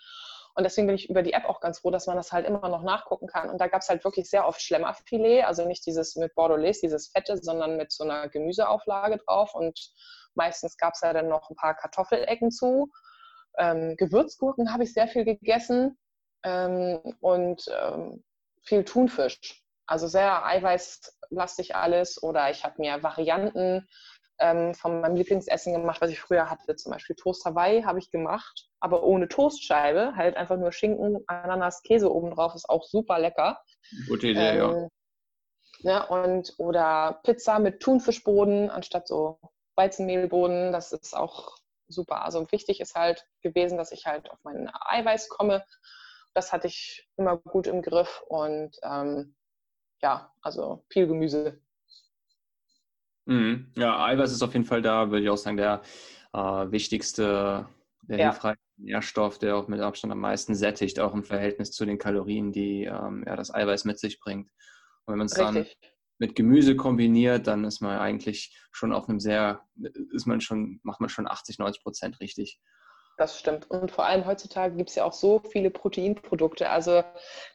Und 0.56 0.64
deswegen 0.64 0.88
bin 0.88 0.96
ich 0.96 1.10
über 1.10 1.22
die 1.22 1.34
App 1.34 1.46
auch 1.46 1.60
ganz 1.60 1.80
froh, 1.80 1.92
dass 1.92 2.08
man 2.08 2.16
das 2.16 2.32
halt 2.32 2.48
immer 2.48 2.70
noch 2.70 2.82
nachgucken 2.82 3.28
kann. 3.28 3.50
Und 3.50 3.60
da 3.60 3.68
gab 3.68 3.82
es 3.82 3.90
halt 3.90 4.06
wirklich 4.06 4.30
sehr 4.30 4.48
oft 4.48 4.62
Schlemmerfilet, 4.62 5.44
also 5.44 5.68
nicht 5.68 5.86
dieses 5.86 6.16
mit 6.16 6.34
Bordelaise, 6.34 6.80
dieses 6.82 7.10
Fette, 7.10 7.38
sondern 7.38 7.76
mit 7.76 7.92
so 7.92 8.06
einer 8.06 8.30
Gemüseauflage 8.30 9.18
drauf. 9.18 9.54
Und 9.54 9.78
meistens 10.34 10.78
gab 10.78 10.94
es 10.94 11.02
ja 11.02 11.12
dann 11.12 11.28
noch 11.28 11.50
ein 11.50 11.58
paar 11.58 11.76
Kartoffelecken 11.76 12.52
zu. 12.52 12.90
Ähm, 13.58 13.96
Gewürzgurken 13.98 14.72
habe 14.72 14.86
ich 14.86 14.94
sehr 14.94 15.10
viel 15.10 15.26
gegessen 15.26 15.98
ähm, 16.44 17.02
und 17.20 17.66
ähm, 17.82 18.24
viel 18.64 18.86
Thunfisch. 18.86 19.62
Also 19.88 20.08
sehr 20.08 20.46
eiweißlastig 20.46 21.76
alles. 21.76 22.24
Oder 22.24 22.50
ich 22.50 22.64
habe 22.64 22.76
mir 22.78 23.04
Varianten 23.04 23.88
ähm, 24.40 24.74
von 24.74 25.02
meinem 25.02 25.16
Lieblingsessen 25.16 25.74
gemacht, 25.74 26.02
was 26.02 26.12
ich 26.12 26.20
früher 26.20 26.50
hatte. 26.50 26.76
Zum 26.76 26.92
Beispiel 26.92 27.16
Toast 27.16 27.44
Hawaii 27.46 27.84
habe 27.84 28.00
ich 28.00 28.12
gemacht, 28.12 28.70
aber 28.86 29.02
ohne 29.02 29.28
Toastscheibe. 29.28 30.16
Halt 30.16 30.38
einfach 30.38 30.58
nur 30.58 30.72
Schinken, 30.72 31.24
Ananas, 31.26 31.82
Käse 31.82 32.14
obendrauf. 32.14 32.54
Ist 32.54 32.70
auch 32.70 32.84
super 32.84 33.18
lecker. 33.18 33.60
Gute 34.08 34.28
Idee, 34.28 34.60
ähm, 34.60 34.90
ja. 35.82 36.00
Ne? 36.02 36.08
Und, 36.08 36.54
oder 36.60 37.20
Pizza 37.24 37.58
mit 37.58 37.80
Thunfischboden 37.80 38.70
anstatt 38.70 39.08
so 39.08 39.40
Weizenmehlboden. 39.76 40.72
Das 40.72 40.92
ist 40.92 41.18
auch 41.18 41.58
super. 41.88 42.24
Also 42.24 42.52
wichtig 42.52 42.80
ist 42.80 42.94
halt 42.94 43.26
gewesen, 43.42 43.80
dass 43.80 43.92
ich 43.92 44.06
halt 44.06 44.30
auf 44.30 44.38
meinen 44.44 44.70
Eiweiß 44.72 45.30
komme. 45.30 45.66
Das 46.36 46.54
hatte 46.54 46.68
ich 46.68 47.10
immer 47.18 47.38
gut 47.38 47.66
im 47.66 47.82
Griff 47.82 48.22
und 48.28 48.78
ähm, 48.84 49.36
ja, 50.04 50.32
also 50.44 50.86
viel 50.90 51.08
Gemüse. 51.08 51.60
Mhm. 53.26 53.74
Ja, 53.76 54.06
Eiweiß 54.06 54.32
ist 54.32 54.44
auf 54.44 54.54
jeden 54.54 54.66
Fall 54.66 54.84
da, 54.84 55.10
würde 55.10 55.24
ich 55.24 55.30
auch 55.32 55.38
sagen, 55.38 55.58
der 55.58 55.82
äh, 56.34 56.72
wichtigste, 56.72 57.68
der 58.08 58.20
ja. 58.20 58.32
hilfreiche 58.32 58.60
Nährstoff, 58.78 59.40
der 59.40 59.58
auch 59.58 59.68
mit 59.68 59.80
Abstand 59.80 60.12
am 60.12 60.20
meisten 60.20 60.56
sättigt, 60.56 61.00
auch 61.00 61.14
im 61.14 61.24
Verhältnis 61.24 61.72
zu 61.72 61.86
den 61.86 61.98
Kalorien, 61.98 62.52
die 62.52 62.84
ähm, 62.84 63.24
ja, 63.26 63.36
das 63.36 63.54
Eiweiß 63.54 63.86
mit 63.86 64.00
sich 64.00 64.20
bringt. 64.20 64.50
Und 65.06 65.14
wenn 65.14 65.18
man 65.18 65.28
es 65.28 65.34
dann 65.34 65.66
mit 66.18 66.36
Gemüse 66.36 66.76
kombiniert, 66.76 67.48
dann 67.48 67.64
ist 67.66 67.82
man 67.82 68.00
eigentlich 68.00 68.58
schon 68.72 68.94
auf 68.94 69.10
einem 69.10 69.20
sehr, 69.20 69.62
ist 70.14 70.26
man 70.26 70.42
schon, 70.42 70.80
macht 70.84 71.02
man 71.02 71.10
schon 71.10 71.28
80, 71.28 71.60
90 71.60 71.84
Prozent 71.84 72.20
richtig. 72.20 72.60
Das 73.18 73.40
stimmt. 73.40 73.70
Und 73.72 73.92
vor 73.92 74.06
allem 74.06 74.26
heutzutage 74.26 74.76
gibt 74.76 74.90
es 74.90 74.96
ja 74.96 75.06
auch 75.06 75.14
so 75.14 75.40
viele 75.40 75.70
Proteinprodukte. 75.70 76.70
Also 76.70 77.02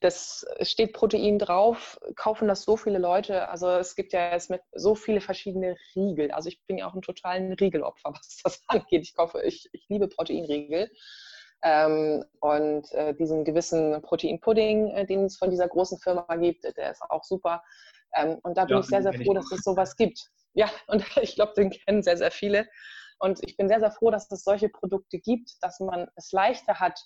das 0.00 0.46
steht 0.62 0.94
Protein 0.94 1.38
drauf, 1.38 2.00
kaufen 2.16 2.48
das 2.48 2.62
so 2.62 2.78
viele 2.78 2.98
Leute. 2.98 3.48
Also 3.50 3.68
es 3.68 3.94
gibt 3.94 4.14
ja 4.14 4.32
jetzt 4.32 4.48
mit 4.48 4.62
so 4.72 4.94
viele 4.94 5.20
verschiedene 5.20 5.76
Riegel. 5.94 6.30
Also 6.30 6.48
ich 6.48 6.64
bin 6.66 6.78
ja 6.78 6.88
auch 6.88 6.94
ein 6.94 7.02
totalen 7.02 7.52
Riegelopfer, 7.52 8.10
was 8.14 8.40
das 8.42 8.62
angeht. 8.68 9.02
Ich 9.02 9.14
kaufe, 9.14 9.42
ich, 9.42 9.68
ich 9.72 9.84
liebe 9.88 10.08
Proteinriegel. 10.08 10.90
Ähm, 11.62 12.24
und 12.40 12.90
äh, 12.92 13.14
diesen 13.14 13.44
gewissen 13.44 14.00
Proteinpudding, 14.00 14.92
äh, 14.92 15.04
den 15.04 15.26
es 15.26 15.36
von 15.36 15.50
dieser 15.50 15.68
großen 15.68 15.98
Firma 15.98 16.24
gibt, 16.36 16.64
der 16.64 16.90
ist 16.92 17.02
auch 17.02 17.22
super. 17.22 17.62
Ähm, 18.14 18.38
und 18.42 18.56
da 18.56 18.64
bin 18.64 18.76
ja, 18.76 18.80
ich 18.80 18.86
sehr, 18.86 19.02
sehr 19.02 19.12
froh, 19.12 19.34
dass 19.34 19.52
es 19.52 19.62
sowas 19.62 19.96
gibt. 19.96 20.30
Ja, 20.54 20.70
und 20.86 21.04
ich 21.20 21.34
glaube, 21.34 21.52
den 21.54 21.70
kennen 21.70 22.02
sehr, 22.02 22.16
sehr 22.16 22.30
viele. 22.30 22.66
Und 23.20 23.40
ich 23.44 23.56
bin 23.56 23.68
sehr, 23.68 23.80
sehr 23.80 23.90
froh, 23.90 24.10
dass 24.10 24.30
es 24.30 24.42
solche 24.42 24.68
Produkte 24.68 25.18
gibt, 25.18 25.62
dass 25.62 25.78
man 25.78 26.08
es 26.16 26.32
leichter 26.32 26.80
hat, 26.80 26.98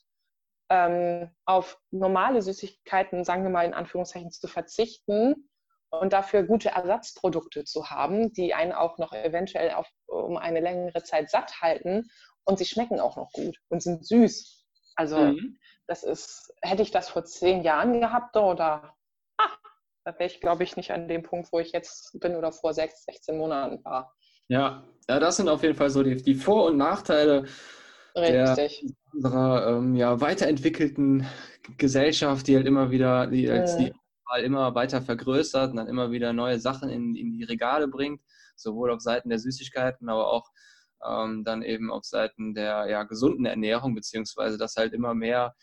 ähm, 0.71 1.31
auf 1.45 1.79
normale 1.91 2.41
Süßigkeiten, 2.41 3.25
sagen 3.25 3.43
wir 3.43 3.51
mal 3.51 3.67
in 3.67 3.75
Anführungszeichen, 3.75 4.31
zu 4.31 4.47
verzichten 4.47 5.49
und 5.91 6.13
dafür 6.13 6.45
gute 6.45 6.71
Ersatzprodukte 6.71 7.65
zu 7.65 7.91
haben, 7.91 8.33
die 8.33 8.55
einen 8.55 8.73
auch 8.73 8.99
noch 8.99 9.13
eventuell 9.13 9.73
auf, 9.73 9.89
um 10.07 10.37
eine 10.37 10.61
längere 10.61 11.03
Zeit 11.03 11.31
satt 11.31 11.61
halten 11.61 12.09
und 12.45 12.59
sie 12.59 12.65
schmecken 12.65 13.01
auch 13.01 13.17
noch 13.17 13.31
gut 13.33 13.59
und 13.69 13.83
sind 13.83 14.07
süß. 14.07 14.65
Also 14.97 15.19
mhm. 15.19 15.59
das 15.87 16.05
ist, 16.05 16.55
hätte 16.63 16.83
ich 16.83 16.93
das 16.93 17.09
vor 17.09 17.25
zehn 17.25 17.63
Jahren 17.63 18.01
gehabt 18.01 18.37
oder 18.37 18.95
ah, 19.39 19.51
da 20.05 20.13
wäre 20.13 20.27
ich, 20.27 20.41
glaube 20.41 20.63
ich, 20.63 20.77
nicht 20.77 20.93
an 20.93 21.09
dem 21.09 21.23
Punkt, 21.23 21.53
wo 21.53 21.59
ich 21.59 21.73
jetzt 21.73 22.19
bin 22.21 22.37
oder 22.37 22.53
vor 22.53 22.73
sechs, 22.73 23.05
16 23.05 23.37
Monaten 23.37 23.85
war. 23.85 24.15
Ja, 24.49 24.85
ja, 25.09 25.21
das 25.21 25.37
sind 25.37 25.49
auf 25.49 25.63
jeden 25.63 25.75
Fall 25.75 25.91
so 25.91 26.03
die, 26.03 26.17
die 26.17 26.35
Vor- 26.35 26.67
und 26.67 26.77
Nachteile 26.77 27.47
Richtig. 28.17 28.55
Der, 28.55 28.71
unserer 29.13 29.79
ähm, 29.79 29.97
ja, 29.97 30.21
weiterentwickelten 30.21 31.27
Gesellschaft, 31.79 32.47
die 32.47 32.57
halt 32.57 32.67
immer 32.67 32.91
wieder, 32.91 33.27
die 33.27 33.49
als 33.51 33.77
die 33.77 33.93
immer 34.43 34.75
weiter 34.75 35.01
vergrößert 35.01 35.71
und 35.71 35.77
dann 35.77 35.87
immer 35.87 36.11
wieder 36.11 36.33
neue 36.33 36.59
Sachen 36.59 36.89
in, 36.89 37.15
in 37.15 37.31
die 37.33 37.45
Regale 37.45 37.87
bringt, 37.87 38.21
sowohl 38.57 38.91
auf 38.91 39.01
Seiten 39.01 39.29
der 39.29 39.39
Süßigkeiten, 39.39 40.09
aber 40.09 40.29
auch 40.29 40.49
ähm, 41.07 41.45
dann 41.45 41.63
eben 41.63 41.91
auf 41.91 42.05
Seiten 42.05 42.55
der 42.55 42.87
ja, 42.89 43.05
gesunden 43.05 43.47
Ernährung, 43.47 43.95
beziehungsweise 43.95 44.59
dass 44.59 44.77
halt 44.77 44.93
immer 44.93 45.15
mehr 45.15 45.55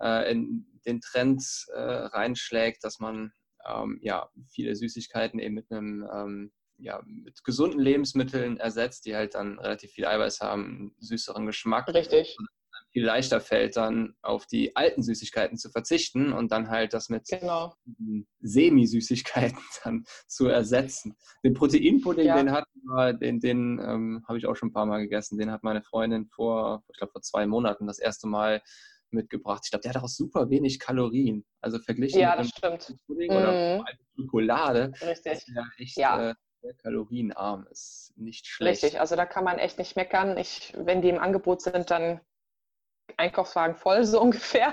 äh, 0.00 0.30
in 0.30 0.66
den 0.86 1.00
Trend 1.00 1.42
äh, 1.72 1.80
reinschlägt, 1.80 2.84
dass 2.84 3.00
man 3.00 3.32
ähm, 3.66 3.98
ja 4.02 4.28
viele 4.48 4.76
Süßigkeiten 4.76 5.40
eben 5.40 5.54
mit 5.54 5.70
einem 5.70 6.08
ähm, 6.12 6.52
ja, 6.78 7.02
mit 7.06 7.44
gesunden 7.44 7.80
Lebensmitteln 7.80 8.58
ersetzt, 8.58 9.06
die 9.06 9.14
halt 9.14 9.34
dann 9.34 9.58
relativ 9.58 9.92
viel 9.92 10.06
Eiweiß 10.06 10.40
haben, 10.40 10.64
einen 10.64 10.96
süßeren 10.98 11.46
Geschmack. 11.46 11.88
Richtig. 11.88 12.36
Und 12.38 12.48
viel 12.94 13.04
leichter 13.04 13.40
fällt, 13.40 13.76
dann 13.76 14.14
auf 14.22 14.46
die 14.46 14.76
alten 14.76 15.02
Süßigkeiten 15.02 15.58
zu 15.58 15.68
verzichten 15.68 16.32
und 16.32 16.52
dann 16.52 16.70
halt 16.70 16.94
das 16.94 17.08
mit 17.08 17.26
genau. 17.26 17.74
Semi-Süßigkeiten 18.40 19.58
dann 19.84 20.04
zu 20.28 20.46
ersetzen. 20.46 21.16
Den 21.42 21.54
Proteinpudding, 21.54 22.26
ja. 22.26 22.36
den 22.36 22.52
hat 22.52 22.66
den, 23.20 23.40
den 23.40 23.80
ähm, 23.80 24.24
habe 24.28 24.38
ich 24.38 24.46
auch 24.46 24.54
schon 24.54 24.68
ein 24.68 24.72
paar 24.72 24.86
Mal 24.86 25.00
gegessen. 25.00 25.38
Den 25.38 25.50
hat 25.50 25.64
meine 25.64 25.82
Freundin 25.82 26.26
vor, 26.26 26.84
ich 26.88 26.98
glaube, 26.98 27.12
vor 27.12 27.22
zwei 27.22 27.46
Monaten 27.46 27.86
das 27.86 27.98
erste 27.98 28.28
Mal 28.28 28.62
mitgebracht. 29.10 29.62
Ich 29.64 29.70
glaube, 29.70 29.82
der 29.82 29.94
hat 29.94 30.02
auch 30.02 30.08
super 30.08 30.50
wenig 30.50 30.78
Kalorien. 30.78 31.44
Also 31.60 31.78
verglichen 31.78 32.20
ja, 32.20 32.36
mit 32.36 32.52
dem 32.62 32.98
Pudding 33.06 33.32
mm. 33.32 33.36
oder 33.36 33.78
mhm. 33.78 33.84
Schokolade. 34.16 34.92
Richtig. 35.00 35.32
Ist 35.32 35.48
ja 35.48 35.64
echt 35.78 35.96
ja. 35.96 36.30
Äh, 36.30 36.34
sehr 36.64 36.74
kalorienarm 36.74 37.66
ist. 37.70 38.12
Nicht 38.16 38.46
schlecht. 38.46 38.82
Richtig, 38.82 39.00
also 39.00 39.16
da 39.16 39.26
kann 39.26 39.44
man 39.44 39.58
echt 39.58 39.78
nicht 39.78 39.96
meckern. 39.96 40.38
Ich, 40.38 40.72
wenn 40.76 41.02
die 41.02 41.10
im 41.10 41.18
Angebot 41.18 41.60
sind, 41.60 41.90
dann 41.90 42.20
Einkaufswagen 43.18 43.76
voll, 43.76 44.04
so 44.04 44.20
ungefähr. 44.22 44.72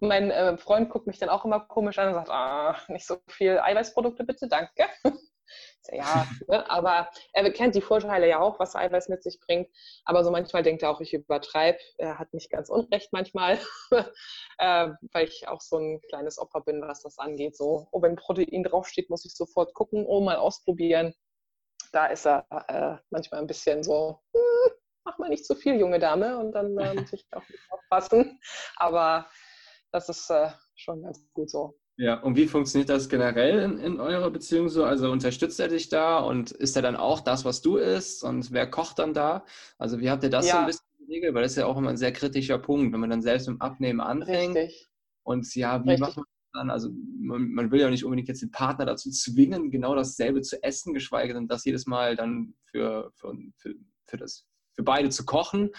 mein 0.00 0.30
äh, 0.30 0.58
Freund 0.58 0.90
guckt 0.90 1.06
mich 1.06 1.18
dann 1.18 1.30
auch 1.30 1.46
immer 1.46 1.60
komisch 1.60 1.98
an 1.98 2.08
und 2.08 2.14
sagt, 2.14 2.28
ah, 2.28 2.76
nicht 2.88 3.06
so 3.06 3.18
viel 3.28 3.58
Eiweißprodukte 3.58 4.24
bitte, 4.24 4.46
danke. 4.48 4.84
Ja, 5.92 6.26
ne? 6.48 6.70
aber 6.70 7.10
er 7.32 7.50
kennt 7.52 7.74
die 7.74 7.80
Vorteile 7.80 8.28
ja 8.28 8.40
auch, 8.40 8.58
was 8.58 8.76
Eiweiß 8.76 9.08
mit 9.08 9.22
sich 9.22 9.40
bringt. 9.40 9.68
Aber 10.04 10.24
so 10.24 10.30
manchmal 10.30 10.62
denkt 10.62 10.82
er 10.82 10.90
auch, 10.90 11.00
ich 11.00 11.14
übertreibe. 11.14 11.78
Er 11.98 12.18
hat 12.18 12.32
nicht 12.32 12.50
ganz 12.50 12.68
unrecht 12.68 13.12
manchmal, 13.12 13.58
äh, 14.58 14.88
weil 15.12 15.26
ich 15.26 15.48
auch 15.48 15.60
so 15.60 15.78
ein 15.78 16.00
kleines 16.08 16.38
Opfer 16.38 16.60
bin, 16.60 16.82
was 16.82 17.02
das 17.02 17.18
angeht. 17.18 17.56
So, 17.56 17.88
oh, 17.90 18.02
wenn 18.02 18.16
Protein 18.16 18.62
draufsteht, 18.62 19.10
muss 19.10 19.24
ich 19.24 19.34
sofort 19.34 19.74
gucken, 19.74 20.04
oh, 20.06 20.20
mal 20.20 20.36
ausprobieren. 20.36 21.14
Da 21.92 22.06
ist 22.06 22.26
er 22.26 22.46
äh, 22.68 23.02
manchmal 23.10 23.40
ein 23.40 23.46
bisschen 23.46 23.82
so, 23.82 24.20
hm, 24.32 24.72
mach 25.04 25.18
mal 25.18 25.28
nicht 25.28 25.44
zu 25.44 25.54
viel, 25.54 25.78
junge 25.78 25.98
Dame. 25.98 26.38
Und 26.38 26.52
dann 26.52 26.78
äh, 26.78 26.94
muss 26.94 27.12
ich 27.12 27.26
auch 27.32 27.48
nicht 27.48 27.70
aufpassen. 27.70 28.38
Aber 28.76 29.28
das 29.92 30.08
ist 30.08 30.30
äh, 30.30 30.50
schon 30.76 31.02
ganz 31.02 31.20
gut 31.32 31.50
so. 31.50 31.79
Ja, 32.00 32.14
und 32.14 32.34
wie 32.34 32.46
funktioniert 32.46 32.88
das 32.88 33.10
generell 33.10 33.58
in, 33.58 33.76
in, 33.76 34.00
eurer 34.00 34.30
Beziehung 34.30 34.70
so? 34.70 34.84
Also 34.84 35.10
unterstützt 35.10 35.60
er 35.60 35.68
dich 35.68 35.90
da 35.90 36.18
und 36.18 36.50
ist 36.50 36.74
er 36.74 36.80
dann 36.80 36.96
auch 36.96 37.20
das, 37.20 37.44
was 37.44 37.60
du 37.60 37.76
isst? 37.76 38.24
Und 38.24 38.52
wer 38.52 38.70
kocht 38.70 38.98
dann 38.98 39.12
da? 39.12 39.44
Also 39.76 40.00
wie 40.00 40.08
habt 40.08 40.22
ihr 40.22 40.30
das 40.30 40.46
ja. 40.46 40.52
so 40.54 40.58
ein 40.60 40.66
bisschen 40.66 40.86
geregelt? 40.98 41.34
Weil 41.34 41.42
das 41.42 41.52
ist 41.52 41.58
ja 41.58 41.66
auch 41.66 41.76
immer 41.76 41.90
ein 41.90 41.98
sehr 41.98 42.14
kritischer 42.14 42.58
Punkt, 42.58 42.94
wenn 42.94 43.00
man 43.00 43.10
dann 43.10 43.20
selbst 43.20 43.48
im 43.48 43.60
Abnehmen 43.60 44.00
anfängt. 44.00 44.56
Richtig. 44.56 44.88
Und 45.24 45.54
ja, 45.54 45.84
wie 45.84 45.90
Richtig. 45.90 46.00
macht 46.00 46.16
man 46.16 46.24
das 46.24 46.50
dann? 46.54 46.70
Also 46.70 46.88
man, 47.20 47.50
man, 47.50 47.70
will 47.70 47.80
ja 47.80 47.90
nicht 47.90 48.06
unbedingt 48.06 48.28
jetzt 48.28 48.40
den 48.40 48.50
Partner 48.50 48.86
dazu 48.86 49.10
zwingen, 49.10 49.70
genau 49.70 49.94
dasselbe 49.94 50.40
zu 50.40 50.62
essen, 50.62 50.94
geschweige 50.94 51.34
denn 51.34 51.48
das 51.48 51.66
jedes 51.66 51.84
Mal 51.84 52.16
dann 52.16 52.54
für, 52.70 53.12
für, 53.14 53.34
für, 53.58 53.74
für, 54.06 54.16
das, 54.16 54.46
für 54.72 54.84
beide 54.84 55.10
zu 55.10 55.26
kochen. 55.26 55.70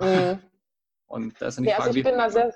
Mhm. 0.00 0.38
Und 1.06 1.34
da 1.38 1.48
ist 1.48 1.58
dann 1.58 1.64
die 1.64 1.68
ja, 1.68 1.76
also 1.76 1.88
Frage, 1.88 1.88
also 1.88 1.98
ich 1.98 2.04
bin 2.04 2.16
da 2.16 2.30
sehr 2.30 2.54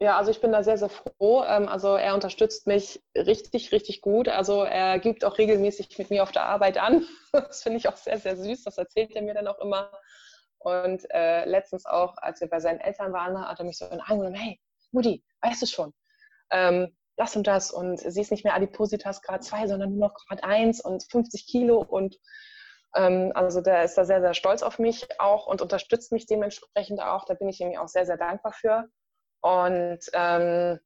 ja, 0.00 0.16
also 0.16 0.30
ich 0.30 0.40
bin 0.40 0.50
da 0.50 0.62
sehr, 0.62 0.78
sehr 0.78 0.88
froh. 0.88 1.44
Ähm, 1.44 1.68
also 1.68 1.94
er 1.94 2.14
unterstützt 2.14 2.66
mich 2.66 3.02
richtig, 3.14 3.70
richtig 3.70 4.00
gut. 4.00 4.28
Also 4.28 4.64
er 4.64 4.98
gibt 4.98 5.24
auch 5.24 5.36
regelmäßig 5.36 5.96
mit 5.98 6.10
mir 6.10 6.22
auf 6.22 6.32
der 6.32 6.44
Arbeit 6.44 6.78
an. 6.78 7.06
Das 7.32 7.62
finde 7.62 7.78
ich 7.78 7.88
auch 7.88 7.96
sehr, 7.96 8.18
sehr 8.18 8.36
süß. 8.36 8.64
Das 8.64 8.76
erzählt 8.76 9.14
er 9.14 9.22
mir 9.22 9.34
dann 9.34 9.46
auch 9.46 9.60
immer. 9.60 9.92
Und 10.58 11.08
äh, 11.10 11.44
letztens 11.44 11.86
auch, 11.86 12.16
als 12.16 12.40
wir 12.40 12.48
bei 12.48 12.58
seinen 12.58 12.80
Eltern 12.80 13.12
waren, 13.12 13.38
hat 13.40 13.60
er 13.60 13.64
mich 13.64 13.78
so 13.78 13.86
in 13.86 14.00
Arm 14.00 14.18
genommen, 14.18 14.34
hey, 14.34 14.58
Mutti, 14.90 15.22
weißt 15.42 15.62
du 15.62 15.66
schon, 15.66 15.94
ähm, 16.50 16.96
das 17.16 17.36
und 17.36 17.46
das 17.46 17.70
und 17.70 17.98
sie 17.98 18.20
ist 18.20 18.30
nicht 18.30 18.44
mehr 18.44 18.54
Adipositas 18.54 19.22
Grad 19.22 19.44
2, 19.44 19.68
sondern 19.68 19.90
nur 19.90 20.08
noch 20.08 20.14
Grad 20.26 20.42
1 20.42 20.80
und 20.80 21.04
50 21.10 21.46
Kilo 21.46 21.78
und 21.80 22.18
ähm, 22.94 23.32
also 23.34 23.60
der 23.60 23.84
ist 23.84 23.96
da 23.96 24.04
sehr, 24.04 24.20
sehr 24.20 24.34
stolz 24.34 24.62
auf 24.62 24.78
mich 24.78 25.06
auch 25.20 25.46
und 25.46 25.62
unterstützt 25.62 26.12
mich 26.12 26.26
dementsprechend 26.26 27.00
auch. 27.00 27.24
Da 27.24 27.34
bin 27.34 27.48
ich 27.48 27.60
ihm 27.60 27.76
auch 27.78 27.88
sehr, 27.88 28.06
sehr 28.06 28.16
dankbar 28.16 28.52
für. 28.52 28.88
Und 29.40 30.00
ähm, 30.12 30.78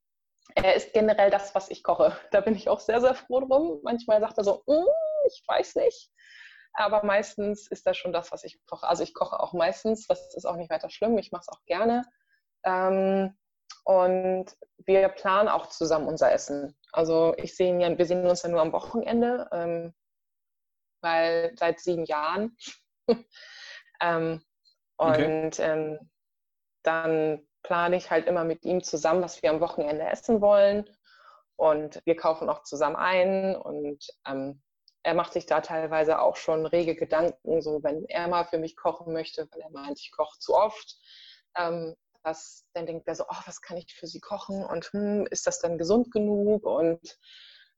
er 0.55 0.75
ist 0.75 0.93
generell 0.93 1.31
das, 1.31 1.55
was 1.55 1.71
ich 1.71 1.83
koche. 1.83 2.17
Da 2.31 2.41
bin 2.41 2.55
ich 2.55 2.69
auch 2.69 2.81
sehr, 2.81 3.01
sehr 3.01 3.15
froh 3.15 3.41
drum. 3.41 3.81
Manchmal 3.83 4.21
sagt 4.21 4.39
er 4.39 4.45
so, 4.45 4.63
mm, 4.67 4.85
ich 5.27 5.43
weiß 5.47 5.77
nicht. 5.77 6.11
Aber 6.75 7.05
meistens 7.05 7.69
ist 7.69 7.87
das 7.87 7.97
schon 7.97 8.13
das, 8.13 8.33
was 8.33 8.45
ich 8.45 8.59
koche. 8.67 8.87
Also 8.87 9.05
ich 9.05 9.15
koche 9.15 9.39
auch 9.39 9.53
meistens, 9.53 10.07
das 10.07 10.35
ist 10.35 10.45
auch 10.45 10.57
nicht 10.57 10.71
weiter 10.71 10.91
schlimm. 10.91 11.17
Ich 11.19 11.31
mache 11.31 11.43
es 11.43 11.49
auch 11.49 11.65
gerne. 11.67 12.05
Ähm, 12.65 13.37
und 13.85 14.47
wir 14.79 15.09
planen 15.11 15.49
auch 15.49 15.67
zusammen 15.69 16.09
unser 16.09 16.33
Essen. 16.33 16.77
Also 16.93 17.35
ich 17.37 17.57
sehe 17.57 17.71
ihn 17.71 17.81
ja, 17.81 17.97
wir 17.97 18.07
sehen 18.07 18.27
uns 18.27 18.43
ja 18.43 18.49
nur 18.49 18.61
am 18.61 18.73
Wochenende, 18.73 19.49
ähm, 19.53 19.95
weil 21.01 21.55
seit 21.57 21.81
sieben 21.81 22.05
Jahren. 22.05 22.57
ähm, 24.01 24.43
okay. 24.97 25.45
Und 25.45 25.61
ähm, 25.61 26.11
dann 26.83 27.47
plane 27.65 27.97
ich 27.97 28.11
halt 28.11 28.27
immer 28.29 28.45
mit 28.45 28.65
ihm 28.65 28.85
zusammen, 28.85 29.23
was 29.23 29.43
wir 29.43 29.51
am 29.51 29.61
Wochenende 29.61 30.05
essen 30.05 30.41
wollen. 30.41 30.89
Und 31.57 32.01
wir 32.05 32.17
kaufen 32.17 32.49
auch 32.49 32.63
zusammen 32.63 32.97
ein. 32.97 33.57
Und 33.57 34.07
ähm, 34.27 34.63
er 35.03 35.15
macht 35.15 35.33
sich 35.33 35.47
da 35.47 35.61
teilweise 35.61 36.21
auch 36.21 36.37
schon 36.37 36.67
rege 36.67 36.95
Gedanken, 36.95 37.61
so 37.61 37.83
wenn 37.83 38.05
er 38.07 38.29
mal 38.29 38.45
für 38.45 38.59
mich 38.59 38.77
kochen 38.77 39.13
möchte, 39.13 39.49
weil 39.51 39.61
er 39.61 39.71
meint, 39.71 39.99
ich 39.99 40.13
koche 40.13 40.39
zu 40.39 40.55
oft. 40.55 40.97
Ähm, 41.57 41.95
das, 42.23 42.65
dann 42.73 42.87
denkt 42.87 43.07
er 43.07 43.15
so, 43.15 43.25
oh, 43.25 43.41
was 43.47 43.61
kann 43.61 43.77
ich 43.77 43.95
für 43.95 44.07
sie 44.07 44.21
kochen? 44.21 44.65
Und 44.65 44.87
hm, 44.93 45.27
ist 45.31 45.47
das 45.47 45.59
dann 45.59 45.79
gesund 45.79 46.11
genug? 46.11 46.65
Und 46.65 47.19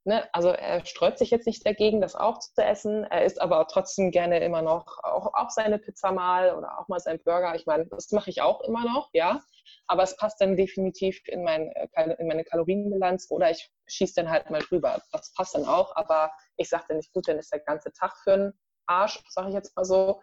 Ne? 0.06 0.28
Also 0.32 0.50
er 0.50 0.86
sträubt 0.86 1.18
sich 1.18 1.32
jetzt 1.32 1.46
nicht 1.46 1.66
dagegen, 1.66 2.00
das 2.00 2.14
auch 2.14 2.38
zu 2.38 2.62
essen. 2.62 3.02
Er 3.04 3.24
isst 3.24 3.40
aber 3.40 3.66
trotzdem 3.66 4.12
gerne 4.12 4.38
immer 4.38 4.62
noch 4.62 5.02
auch, 5.02 5.34
auch 5.34 5.50
seine 5.50 5.80
Pizza 5.80 6.12
mal 6.12 6.54
oder 6.54 6.78
auch 6.78 6.86
mal 6.86 7.00
seinen 7.00 7.20
Burger. 7.24 7.56
Ich 7.56 7.66
meine, 7.66 7.86
das 7.86 8.12
mache 8.12 8.30
ich 8.30 8.40
auch 8.40 8.60
immer 8.60 8.84
noch, 8.84 9.10
ja. 9.12 9.42
Aber 9.88 10.04
es 10.04 10.16
passt 10.16 10.40
dann 10.40 10.56
definitiv 10.56 11.20
in, 11.26 11.42
mein, 11.42 11.72
äh, 11.72 12.14
in 12.18 12.28
meine 12.28 12.44
Kalorienbilanz 12.44 13.26
oder 13.30 13.50
ich 13.50 13.68
schieße 13.86 14.14
dann 14.14 14.30
halt 14.30 14.48
mal 14.48 14.60
drüber. 14.60 15.02
Das 15.10 15.32
passt 15.32 15.56
dann 15.56 15.64
auch, 15.64 15.96
aber 15.96 16.30
ich 16.56 16.68
sage 16.68 16.84
dann 16.86 16.98
nicht, 16.98 17.12
gut, 17.12 17.26
dann 17.26 17.40
ist 17.40 17.52
der 17.52 17.60
ganze 17.60 17.92
Tag 17.92 18.16
für 18.22 18.32
einen 18.34 18.52
Arsch, 18.86 19.20
sage 19.28 19.48
ich 19.48 19.54
jetzt 19.54 19.74
mal 19.76 19.84
so. 19.84 20.20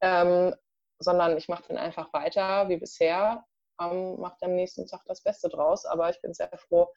Ähm, 0.00 0.56
sondern 0.98 1.36
ich 1.36 1.48
mache 1.48 1.64
dann 1.68 1.78
einfach 1.78 2.12
weiter 2.12 2.68
wie 2.68 2.78
bisher, 2.78 3.44
ähm, 3.80 4.18
mache 4.18 4.36
am 4.40 4.56
nächsten 4.56 4.88
Tag 4.88 5.02
das 5.06 5.22
Beste 5.22 5.48
draus. 5.48 5.86
Aber 5.86 6.10
ich 6.10 6.20
bin 6.20 6.34
sehr 6.34 6.50
froh, 6.56 6.88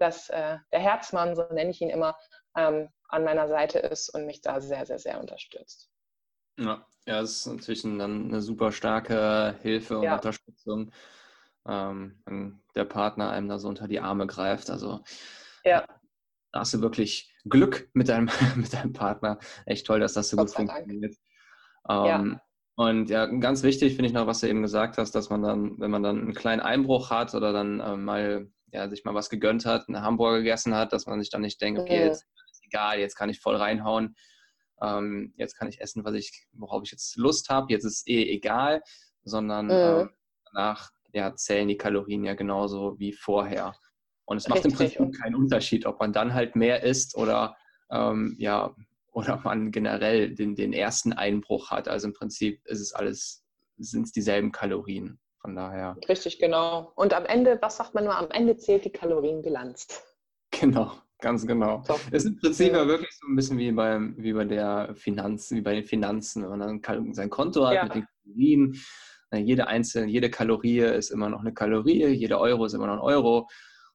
dass 0.00 0.30
äh, 0.30 0.58
der 0.72 0.80
Herzmann, 0.80 1.36
so 1.36 1.44
nenne 1.52 1.70
ich 1.70 1.80
ihn 1.80 1.90
immer, 1.90 2.16
ähm, 2.56 2.88
an 3.08 3.24
meiner 3.24 3.48
Seite 3.48 3.78
ist 3.78 4.08
und 4.10 4.26
mich 4.26 4.40
da 4.40 4.60
sehr, 4.60 4.86
sehr, 4.86 4.98
sehr 4.98 5.20
unterstützt. 5.20 5.90
Ja, 6.58 6.86
ja, 7.06 7.20
es 7.20 7.40
ist 7.40 7.46
natürlich 7.46 7.84
ein, 7.84 8.00
eine 8.00 8.40
super 8.40 8.72
starke 8.72 9.56
Hilfe 9.62 9.98
und 9.98 10.04
ja. 10.04 10.14
Unterstützung, 10.14 10.90
ähm, 11.66 12.22
wenn 12.24 12.62
der 12.74 12.84
Partner 12.84 13.30
einem 13.30 13.48
da 13.48 13.58
so 13.58 13.68
unter 13.68 13.88
die 13.88 14.00
Arme 14.00 14.26
greift. 14.26 14.70
Also 14.70 15.00
ja. 15.64 15.84
da 16.52 16.60
hast 16.60 16.74
du 16.74 16.80
wirklich 16.80 17.34
Glück 17.44 17.88
mit 17.94 18.08
deinem, 18.08 18.30
mit 18.56 18.72
deinem 18.72 18.92
Partner. 18.92 19.38
Echt 19.66 19.86
toll, 19.86 20.00
dass 20.00 20.14
das 20.14 20.30
so 20.30 20.36
Gott 20.36 20.48
gut 20.48 20.56
funktioniert. 20.56 21.16
Ähm, 21.88 22.04
ja. 22.04 22.40
Und 22.76 23.10
ja, 23.10 23.26
ganz 23.26 23.62
wichtig 23.62 23.94
finde 23.94 24.08
ich 24.08 24.14
noch, 24.14 24.26
was 24.26 24.40
du 24.40 24.48
eben 24.48 24.62
gesagt 24.62 24.96
hast, 24.96 25.14
dass 25.14 25.28
man 25.28 25.42
dann, 25.42 25.78
wenn 25.80 25.90
man 25.90 26.02
dann 26.02 26.18
einen 26.18 26.34
kleinen 26.34 26.62
Einbruch 26.62 27.10
hat 27.10 27.34
oder 27.34 27.52
dann 27.52 27.80
äh, 27.80 27.96
mal 27.96 28.50
ja, 28.72 28.88
sich 28.88 29.04
mal 29.04 29.14
was 29.14 29.30
gegönnt 29.30 29.66
hat, 29.66 29.88
einen 29.88 30.02
Hamburger 30.02 30.38
gegessen 30.38 30.74
hat, 30.74 30.92
dass 30.92 31.06
man 31.06 31.20
sich 31.20 31.30
dann 31.30 31.42
nicht 31.42 31.60
denkt, 31.60 31.80
okay, 31.80 32.04
jetzt 32.04 32.26
ist 32.50 32.64
egal, 32.64 32.98
jetzt 32.98 33.16
kann 33.16 33.30
ich 33.30 33.40
voll 33.40 33.56
reinhauen, 33.56 34.14
ähm, 34.82 35.34
jetzt 35.36 35.56
kann 35.56 35.68
ich 35.68 35.80
essen, 35.80 36.04
was 36.04 36.14
ich, 36.14 36.46
worauf 36.52 36.82
ich 36.84 36.92
jetzt 36.92 37.16
Lust 37.16 37.48
habe, 37.48 37.72
jetzt 37.72 37.84
ist 37.84 38.08
eh 38.08 38.30
egal, 38.30 38.82
sondern 39.24 39.66
mhm. 39.66 39.72
äh, 39.72 40.06
danach 40.52 40.90
ja, 41.12 41.34
zählen 41.34 41.68
die 41.68 41.76
Kalorien 41.76 42.24
ja 42.24 42.34
genauso 42.34 42.98
wie 42.98 43.12
vorher. 43.12 43.74
Und 44.24 44.36
es 44.36 44.48
macht 44.48 44.64
Richtig. 44.64 44.96
im 44.96 45.06
Prinzip 45.06 45.22
keinen 45.22 45.34
Unterschied, 45.34 45.86
ob 45.86 45.98
man 45.98 46.12
dann 46.12 46.34
halt 46.34 46.54
mehr 46.54 46.84
isst 46.84 47.16
oder 47.16 47.56
ähm, 47.90 48.36
ja, 48.38 48.74
oder 49.12 49.40
man 49.42 49.72
generell 49.72 50.34
den, 50.34 50.54
den 50.54 50.72
ersten 50.72 51.12
Einbruch 51.12 51.70
hat. 51.70 51.88
Also 51.88 52.08
im 52.08 52.14
Prinzip 52.14 52.64
ist 52.66 52.80
es 52.80 52.92
alles, 52.92 53.44
sind 53.76 54.04
es 54.04 54.12
dieselben 54.12 54.52
Kalorien. 54.52 55.18
Von 55.40 55.56
daher. 55.56 55.96
Richtig, 56.08 56.38
genau. 56.38 56.92
Und 56.96 57.14
am 57.14 57.24
Ende, 57.24 57.58
was 57.62 57.78
sagt 57.78 57.94
man 57.94 58.04
nur, 58.04 58.16
am 58.16 58.30
Ende 58.30 58.56
zählt 58.56 58.84
die 58.84 58.92
Kalorienbilanz. 58.92 59.86
Genau, 60.52 60.90
ganz 61.20 61.46
genau. 61.46 61.84
So. 61.86 61.94
Ist 62.10 62.26
im 62.26 62.36
Prinzip 62.36 62.72
ja 62.72 62.84
wirklich 62.84 63.16
so 63.16 63.28
ein 63.28 63.36
bisschen 63.36 63.56
wie, 63.56 63.70
beim, 63.70 64.16
wie 64.18 64.32
bei 64.32 64.44
der 64.44 64.96
Finanz, 64.96 65.52
wie 65.52 65.60
bei 65.60 65.76
den 65.76 65.84
Finanzen, 65.84 66.42
wenn 66.42 66.58
man 66.58 66.82
dann 66.82 67.14
sein 67.14 67.30
Konto 67.30 67.64
hat 67.64 67.74
ja. 67.74 67.84
mit 67.84 67.94
den 67.94 68.06
Kalorien. 68.24 68.76
Jede 69.32 69.68
einzelne, 69.68 70.10
jede 70.10 70.28
Kalorie 70.28 70.80
ist 70.80 71.10
immer 71.10 71.28
noch 71.28 71.40
eine 71.40 71.54
Kalorie, 71.54 72.04
jeder 72.08 72.40
Euro 72.40 72.64
ist 72.64 72.72
immer 72.72 72.88
noch 72.88 72.94
ein 72.94 72.98
Euro. 72.98 73.48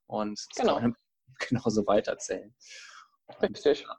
Und 0.07 0.39
das 0.39 0.47
genau. 0.55 0.79
kann 0.79 0.83
man 1.27 1.47
genauso 1.49 1.85
weiterzählen. 1.85 2.55
Richtig. 3.41 3.85
Und, 3.85 3.97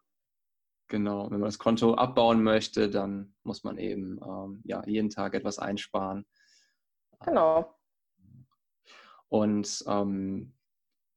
Genau, 0.89 1.25
wenn 1.31 1.41
man 1.41 1.49
das 1.49 1.59
Konto 1.59 1.95
abbauen 1.95 2.43
möchte, 2.45 2.89
dann 2.89 3.35
muss 3.43 3.65
man 3.65 3.77
eben 3.77 4.21
ähm, 4.25 4.63
ja, 4.65 4.85
jeden 4.87 5.11
Tag 5.11 5.35
etwas 5.35 5.59
einsparen. 5.59 6.25
Genau. 7.25 7.75
Und 9.29 9.85
ähm, 9.89 10.53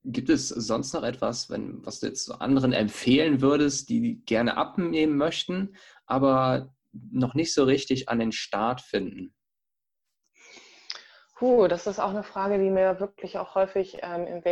gibt 0.03 0.29
es 0.29 0.49
sonst 0.49 0.93
noch 0.93 1.03
etwas, 1.03 1.49
wenn, 1.49 1.85
was 1.85 1.99
du 1.99 2.07
jetzt 2.07 2.29
anderen 2.41 2.73
empfehlen 2.73 3.41
würdest, 3.41 3.89
die 3.89 4.23
gerne 4.25 4.57
abnehmen 4.57 5.17
möchten, 5.17 5.75
aber 6.05 6.73
noch 6.91 7.35
nicht 7.35 7.53
so 7.53 7.63
richtig 7.63 8.09
an 8.09 8.19
den 8.19 8.31
Start 8.31 8.81
finden? 8.81 9.33
Puh, 11.39 11.69
das 11.69 11.87
ist 11.87 11.99
auch 11.99 12.09
eine 12.09 12.23
Frage, 12.23 12.57
die 12.59 12.69
mir 12.69 12.99
wirklich 12.99 13.37
auch 13.37 13.55
häufig 13.55 13.99
ähm, 14.01 14.43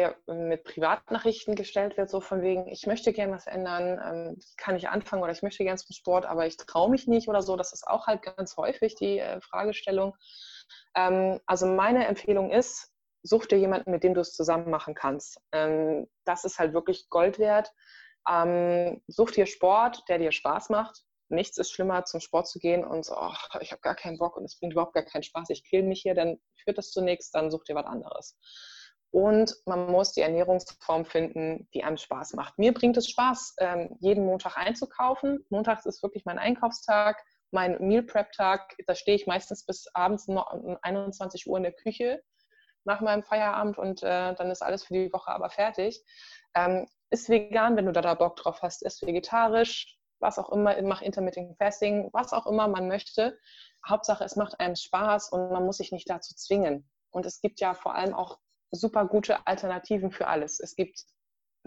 mit 0.47 0.63
Privatnachrichten 0.63 1.55
gestellt 1.55 1.97
wird, 1.97 2.10
so 2.10 2.21
von 2.21 2.41
wegen, 2.41 2.65
ich 2.69 2.88
möchte 2.88 3.12
gerne 3.12 3.33
was 3.33 3.45
ändern, 3.45 3.99
ähm, 4.01 4.39
kann 4.55 4.77
ich 4.77 4.88
anfangen 4.88 5.21
oder 5.21 5.33
ich 5.33 5.41
möchte 5.41 5.65
gerne 5.65 5.77
zum 5.77 5.93
Sport, 5.93 6.25
aber 6.25 6.47
ich 6.47 6.55
traue 6.55 6.89
mich 6.89 7.05
nicht 7.05 7.27
oder 7.27 7.41
so. 7.41 7.57
Das 7.57 7.73
ist 7.73 7.86
auch 7.86 8.07
halt 8.07 8.21
ganz 8.21 8.55
häufig 8.55 8.95
die 8.95 9.19
äh, 9.19 9.41
Fragestellung. 9.41 10.15
Ähm, 10.95 11.39
also 11.45 11.65
meine 11.65 12.08
Empfehlung 12.08 12.51
ist, 12.51 12.91
such 13.23 13.45
dir 13.45 13.58
jemanden, 13.58 13.91
mit 13.91 14.03
dem 14.03 14.13
du 14.13 14.21
es 14.21 14.34
zusammen 14.34 14.69
machen 14.69 14.95
kannst. 14.95 15.39
Ähm, 15.51 16.08
das 16.25 16.45
ist 16.45 16.60
halt 16.60 16.73
wirklich 16.73 17.10
Gold 17.10 17.39
wert. 17.39 17.71
Ähm, 18.30 19.01
such 19.08 19.32
dir 19.32 19.45
Sport, 19.45 20.03
der 20.10 20.17
dir 20.17 20.32
Spaß 20.32 20.69
macht. 20.69 21.03
Nichts 21.30 21.58
ist 21.58 21.71
schlimmer, 21.71 22.06
zum 22.06 22.21
Sport 22.21 22.47
zu 22.47 22.60
gehen 22.60 22.86
und 22.86 23.03
so, 23.03 23.15
oh, 23.17 23.34
ich 23.60 23.71
habe 23.71 23.82
gar 23.82 23.95
keinen 23.95 24.17
Bock 24.17 24.38
und 24.38 24.45
es 24.45 24.58
bringt 24.58 24.73
überhaupt 24.73 24.93
gar 24.93 25.03
keinen 25.03 25.23
Spaß, 25.23 25.49
ich 25.49 25.65
kill 25.65 25.84
mich 25.84 26.01
hier, 26.01 26.15
dann 26.15 26.38
führt 26.56 26.77
das 26.77 26.91
zunächst, 26.91 27.36
dann 27.36 27.51
such 27.51 27.65
dir 27.65 27.75
was 27.75 27.86
anderes. 27.86 28.38
Und 29.12 29.56
man 29.65 29.88
muss 29.91 30.13
die 30.13 30.21
Ernährungsform 30.21 31.06
finden, 31.06 31.67
die 31.73 31.84
einem 31.84 31.97
Spaß 31.97 32.34
macht. 32.34 32.58
Mir 32.58 32.73
bringt 32.73 32.95
es 32.97 33.10
Spaß, 33.10 33.56
jeden 33.99 34.25
Montag 34.25 34.58
einzukaufen. 34.58 35.45
Montags 35.49 35.86
ist 35.86 36.03
wirklich 36.03 36.23
mein 36.25 36.39
Einkaufstag 36.39 37.21
mein 37.51 37.77
Meal 37.79 38.03
Prep 38.03 38.31
Tag, 38.31 38.75
da 38.86 38.95
stehe 38.95 39.15
ich 39.15 39.27
meistens 39.27 39.65
bis 39.65 39.88
abends 39.93 40.27
um 40.27 40.77
21 40.81 41.47
Uhr 41.47 41.57
in 41.57 41.63
der 41.63 41.73
Küche 41.73 42.21
nach 42.83 43.01
meinem 43.01 43.23
Feierabend 43.23 43.77
und 43.77 44.01
äh, 44.03 44.33
dann 44.33 44.49
ist 44.49 44.62
alles 44.62 44.86
für 44.86 44.93
die 44.93 45.13
Woche 45.13 45.31
aber 45.31 45.49
fertig. 45.49 46.03
Ähm, 46.55 46.88
ist 47.10 47.29
vegan, 47.29 47.75
wenn 47.75 47.86
du 47.86 47.91
da, 47.91 48.01
da 48.01 48.13
Bock 48.15 48.36
drauf 48.38 48.62
hast, 48.62 48.83
ist 48.83 49.05
vegetarisch, 49.05 49.97
was 50.19 50.39
auch 50.39 50.49
immer, 50.49 50.81
mach 50.81 51.01
Intermittent 51.01 51.57
Fasting, 51.57 52.10
was 52.13 52.33
auch 52.33 52.47
immer 52.47 52.67
man 52.67 52.88
möchte. 52.88 53.38
Hauptsache, 53.88 54.23
es 54.23 54.36
macht 54.36 54.60
einem 54.60 54.75
Spaß 54.75 55.31
und 55.31 55.51
man 55.51 55.65
muss 55.65 55.77
sich 55.77 55.91
nicht 55.91 56.10
dazu 56.10 56.33
zwingen. 56.36 56.89
Und 57.12 57.25
es 57.25 57.39
gibt 57.41 57.60
ja 57.60 57.73
vor 57.73 57.95
allem 57.95 58.13
auch 58.13 58.39
super 58.71 59.05
gute 59.05 59.45
Alternativen 59.45 60.12
für 60.12 60.27
alles. 60.27 60.60
Es 60.60 60.75
gibt 60.75 61.05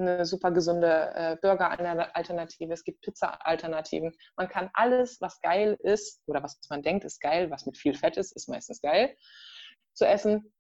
eine 0.01 0.27
super 0.27 0.51
gesunde 0.51 1.13
äh, 1.15 1.37
Burger-Alternative, 1.41 2.73
es 2.73 2.85
gibt 2.85 3.03
Pizza-Alternativen. 3.03 4.15
Man 4.37 4.49
kann 4.49 4.71
alles, 4.73 5.21
was 5.21 5.41
geil 5.41 5.77
ist 5.81 6.23
oder 6.27 6.43
was 6.43 6.59
man 6.69 6.83
denkt, 6.83 7.05
ist 7.05 7.21
geil, 7.21 7.51
was 7.51 7.67
mit 7.67 7.77
viel 7.77 7.95
Fett 7.95 8.17
ist, 8.17 8.33
ist 8.37 8.49
meistens 8.49 8.81
geil 8.81 9.17
zu 9.95 10.07
essen, 10.07 10.53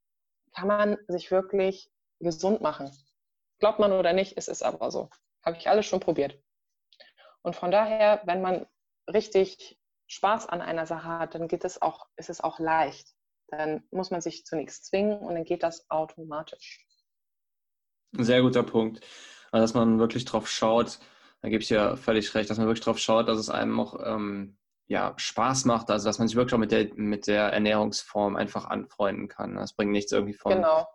kann 0.54 0.68
man 0.68 0.96
sich 1.08 1.30
wirklich 1.30 1.90
gesund 2.20 2.60
machen. 2.60 2.90
Glaubt 3.58 3.78
man 3.78 3.92
oder 3.92 4.12
nicht, 4.12 4.36
es 4.36 4.48
ist 4.48 4.62
aber 4.62 4.90
so. 4.90 5.08
Habe 5.44 5.56
ich 5.56 5.68
alles 5.68 5.86
schon 5.86 6.00
probiert. 6.00 6.38
Und 7.42 7.56
von 7.56 7.70
daher, 7.70 8.22
wenn 8.24 8.42
man 8.42 8.66
richtig 9.06 9.78
Spaß 10.08 10.48
an 10.48 10.60
einer 10.60 10.86
Sache 10.86 11.08
hat, 11.08 11.34
dann 11.34 11.48
geht 11.48 11.64
es 11.64 11.80
auch, 11.80 12.06
ist 12.16 12.30
es 12.30 12.40
auch 12.40 12.58
leicht. 12.58 13.14
Dann 13.48 13.86
muss 13.90 14.10
man 14.10 14.20
sich 14.20 14.44
zu 14.44 14.56
nichts 14.56 14.82
zwingen 14.82 15.18
und 15.18 15.34
dann 15.34 15.44
geht 15.44 15.62
das 15.62 15.88
automatisch. 15.90 16.86
Ein 18.16 18.24
sehr 18.24 18.42
guter 18.42 18.62
Punkt. 18.62 19.00
Also, 19.52 19.62
dass 19.64 19.74
man 19.74 19.98
wirklich 19.98 20.24
drauf 20.24 20.48
schaut, 20.48 20.98
da 21.42 21.48
gebe 21.48 21.62
ich 21.62 21.68
dir 21.68 21.96
völlig 21.96 22.34
recht, 22.34 22.50
dass 22.50 22.58
man 22.58 22.66
wirklich 22.66 22.84
drauf 22.84 22.98
schaut, 22.98 23.28
dass 23.28 23.38
es 23.38 23.48
einem 23.48 23.78
auch 23.80 23.98
ähm, 24.04 24.56
ja, 24.86 25.14
Spaß 25.16 25.64
macht, 25.64 25.90
also 25.90 26.08
dass 26.08 26.18
man 26.18 26.28
sich 26.28 26.36
wirklich 26.36 26.54
auch 26.54 26.58
mit 26.58 26.72
der, 26.72 26.92
mit 26.94 27.26
der 27.26 27.44
Ernährungsform 27.52 28.36
einfach 28.36 28.66
anfreunden 28.66 29.28
kann. 29.28 29.54
Das 29.54 29.74
bringt 29.74 29.92
nichts 29.92 30.12
irgendwie 30.12 30.34
von, 30.34 30.52
genau. 30.52 30.86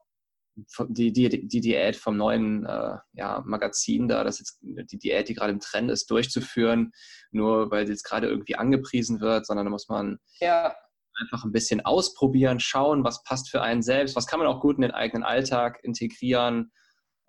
von 0.68 0.94
die, 0.94 1.12
die, 1.14 1.48
die 1.48 1.62
Diät 1.62 1.96
vom 1.96 2.18
neuen 2.18 2.66
äh, 2.66 2.98
ja, 3.14 3.42
Magazin 3.46 4.08
da, 4.08 4.24
das 4.24 4.40
jetzt 4.40 4.60
die 4.62 5.00
Diät, 5.00 5.30
die 5.30 5.34
gerade 5.34 5.54
im 5.54 5.62
Trend 5.62 5.90
ist, 5.90 6.12
durchzuführen, 6.12 6.92
nur 7.32 7.72
weil 7.72 7.88
sie 7.88 7.94
jetzt 7.94 8.04
gerade 8.04 8.28
irgendwie 8.28 8.58
angepriesen 8.58 9.22
wird, 9.22 9.46
sondern 9.46 9.66
da 9.66 9.70
muss 9.72 9.88
man 9.88 10.20
ja. 10.40 10.76
einfach 11.22 11.46
ein 11.46 11.54
bisschen 11.54 11.84
ausprobieren, 11.84 12.60
schauen, 12.60 13.04
was 13.04 13.24
passt 13.24 13.50
für 13.50 13.62
einen 13.62 13.82
selbst, 13.82 14.16
was 14.16 14.28
kann 14.28 14.40
man 14.40 14.48
auch 14.50 14.60
gut 14.60 14.76
in 14.76 14.84
den 14.84 14.92
eigenen 14.92 15.24
Alltag 15.24 15.80
integrieren 15.84 16.72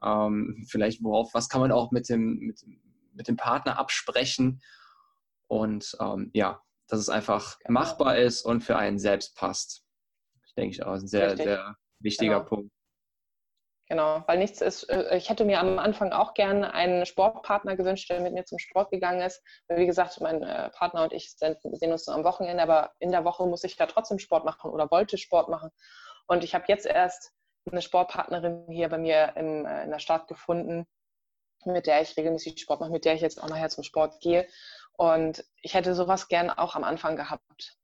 ähm, 0.03 0.67
vielleicht 0.69 1.03
worauf, 1.03 1.35
was 1.35 1.49
kann 1.49 1.61
man 1.61 1.73
auch 1.73 1.91
mit 1.91 2.09
dem, 2.09 2.39
mit, 2.39 2.65
mit 3.13 3.29
dem 3.29 3.37
Partner 3.37 3.79
absprechen 3.79 4.61
und 5.49 5.97
ähm, 6.01 6.31
ja, 6.35 6.61
dass 6.89 7.01
es 7.01 7.09
einfach 7.09 7.59
genau. 7.61 7.81
machbar 7.81 8.19
ist 8.19 8.43
und 8.43 8.63
für 8.63 8.77
einen 8.77 8.99
selbst 8.99 9.37
passt. 9.37 9.85
Ich 10.47 10.55
denke 10.55 10.75
ich 10.75 10.83
auch, 10.85 10.93
ein 10.93 11.07
sehr, 11.07 11.29
Richtig. 11.29 11.47
sehr 11.47 11.77
wichtiger 12.01 12.39
genau. 12.39 12.49
Punkt. 12.49 12.73
Genau, 13.89 14.25
weil 14.27 14.39
nichts 14.39 14.61
ist, 14.61 14.85
äh, 14.85 15.17
ich 15.17 15.31
hätte 15.31 15.45
mir 15.45 15.61
am 15.61 15.79
Anfang 15.79 16.13
auch 16.13 16.35
gerne 16.35 16.75
einen 16.75 17.07
Sportpartner 17.07 17.77
gewünscht, 17.77 18.11
der 18.11 18.21
mit 18.21 18.33
mir 18.33 18.45
zum 18.45 18.59
Sport 18.59 18.91
gegangen 18.91 19.21
ist. 19.21 19.41
Weil 19.69 19.79
wie 19.79 19.87
gesagt, 19.87 20.21
mein 20.21 20.43
äh, 20.43 20.71
Partner 20.71 21.05
und 21.05 21.13
ich 21.13 21.37
sehen 21.37 21.93
uns 21.93 22.07
nur 22.07 22.17
am 22.17 22.25
Wochenende, 22.25 22.63
aber 22.63 22.93
in 22.99 23.13
der 23.13 23.25
Woche 23.25 23.47
muss 23.47 23.63
ich 23.63 23.77
da 23.77 23.87
trotzdem 23.87 24.19
Sport 24.19 24.45
machen 24.45 24.73
oder 24.73 24.91
wollte 24.91 25.19
Sport 25.19 25.49
machen. 25.49 25.71
Und 26.27 26.43
ich 26.43 26.55
habe 26.55 26.65
jetzt 26.67 26.87
erst 26.87 27.33
eine 27.73 27.83
Sportpartnerin 27.83 28.67
hier 28.69 28.89
bei 28.89 28.99
mir 28.99 29.33
im, 29.37 29.67
äh, 29.67 29.85
in 29.85 29.91
der 29.91 29.99
Stadt 29.99 30.29
gefunden, 30.29 30.87
mit 31.65 31.87
der 31.87 32.03
ich 32.03 32.17
regelmäßig 32.17 32.61
Sport 32.61 32.81
mache, 32.81 32.91
mit 32.91 33.05
der 33.05 33.15
ich 33.15 33.21
jetzt 33.21 33.43
auch 33.43 33.49
nachher 33.49 33.69
zum 33.69 33.85
Sport 33.85 34.21
gehe. 34.21 34.49
Und 34.93 35.45
ich 35.63 35.75
hätte 35.75 35.95
sowas 35.95 36.29
gerne 36.29 36.59
auch 36.59 36.75
am 36.75 36.85
Anfang 36.85 37.17
gehabt, 37.17 37.77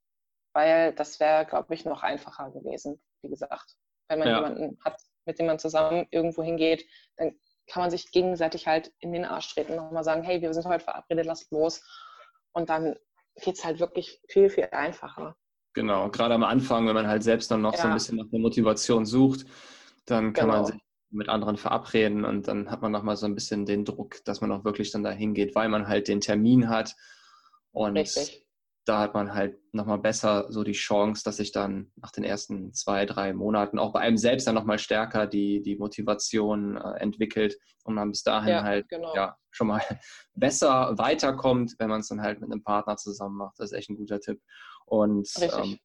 weil 0.55 0.93
das 0.95 1.21
wäre, 1.21 1.45
glaube 1.45 1.75
ich, 1.75 1.85
noch 1.85 2.03
einfacher 2.03 2.51
gewesen, 2.51 3.03
wie 3.23 3.29
gesagt. 3.29 3.77
Wenn 4.09 4.19
man 4.19 4.29
ja. 4.29 4.37
jemanden 4.37 4.79
hat, 4.85 5.01
mit 5.25 5.39
dem 5.39 5.47
man 5.47 5.59
zusammen 5.59 6.07
irgendwo 6.11 6.43
hingeht, 6.43 6.87
dann 7.17 7.39
kann 7.67 7.83
man 7.83 7.91
sich 7.91 8.11
gegenseitig 8.11 8.67
halt 8.67 8.93
in 8.99 9.13
den 9.13 9.25
Arsch 9.25 9.55
treten, 9.55 9.77
nochmal 9.77 10.05
sagen, 10.05 10.23
hey, 10.23 10.41
wir 10.43 10.53
sind 10.53 10.67
heute 10.67 10.85
verabredet, 10.85 11.27
lass 11.27 11.51
los. 11.51 11.83
Und 12.53 12.71
dann 12.71 12.97
geht 13.37 13.57
es 13.57 13.65
halt 13.65 13.79
wirklich 13.79 14.21
viel, 14.29 14.51
viel 14.51 14.69
einfacher. 14.73 15.37
Genau, 15.75 16.11
gerade 16.11 16.35
am 16.35 16.45
Anfang, 16.45 16.87
wenn 16.87 16.95
man 16.95 17.07
halt 17.07 17.23
selbst 17.23 17.51
dann 17.51 17.63
noch 17.63 17.75
ja. 17.75 17.81
so 17.81 17.89
ein 17.89 17.95
bisschen 17.95 18.19
nach 18.19 18.29
der 18.31 18.41
Motivation 18.41 19.07
sucht, 19.07 19.47
dann 20.05 20.33
kann 20.33 20.49
genau. 20.49 20.63
man 20.63 20.67
sich 20.67 20.81
mit 21.11 21.29
anderen 21.29 21.57
verabreden 21.57 22.25
und 22.25 22.49
dann 22.49 22.71
hat 22.71 22.83
man 22.83 22.93
nochmal 22.93 23.17
so 23.17 23.27
ein 23.27 23.35
bisschen 23.35 23.67
den 23.67 23.85
Druck, 23.85 24.25
dass 24.25 24.41
man 24.41 24.51
auch 24.53 24.65
wirklich 24.65 24.91
dann 24.91 25.03
dahin 25.03 25.35
geht, 25.35 25.55
weil 25.55 25.69
man 25.69 25.89
halt 25.89 26.09
den 26.09 26.21
Termin 26.21 26.69
hat. 26.69 26.95
Und 27.73 27.97
Richtig 27.97 28.43
da 28.85 29.01
hat 29.01 29.15
man 29.15 29.33
halt 29.33 29.59
nochmal 29.73 29.99
besser 29.99 30.47
so 30.51 30.65
die 30.65 30.73
Chance, 30.73 31.23
dass 31.25 31.37
sich 31.37 31.53
dann 31.53 31.93
nach 31.97 32.11
den 32.11 32.25
ersten 32.25 32.73
zwei, 32.73 33.07
drei 33.07 33.33
Monaten 33.33 33.79
auch 33.79 33.93
bei 33.93 34.01
einem 34.01 34.17
selbst 34.17 34.47
dann 34.47 34.57
nochmal 34.57 34.79
stärker 34.79 35.27
die, 35.27 35.63
die 35.63 35.77
Motivation 35.77 36.77
äh, 36.77 36.99
entwickelt 36.99 37.57
und 37.85 37.95
man 37.95 38.11
bis 38.11 38.25
dahin 38.25 38.51
ja, 38.51 38.63
halt 38.63 38.89
genau. 38.89 39.15
ja, 39.15 39.37
schon 39.51 39.69
mal 39.69 39.81
besser 40.35 40.99
weiterkommt, 40.99 41.75
wenn 41.79 41.91
man 41.91 42.01
es 42.01 42.09
dann 42.09 42.23
halt 42.23 42.41
mit 42.41 42.51
einem 42.51 42.65
Partner 42.65 42.97
zusammen 42.97 43.37
macht. 43.37 43.59
Das 43.59 43.71
ist 43.71 43.79
echt 43.79 43.91
ein 43.91 43.97
guter 43.97 44.21
Tipp. 44.21 44.41
Und 44.87 45.31
ähm, 45.41 45.79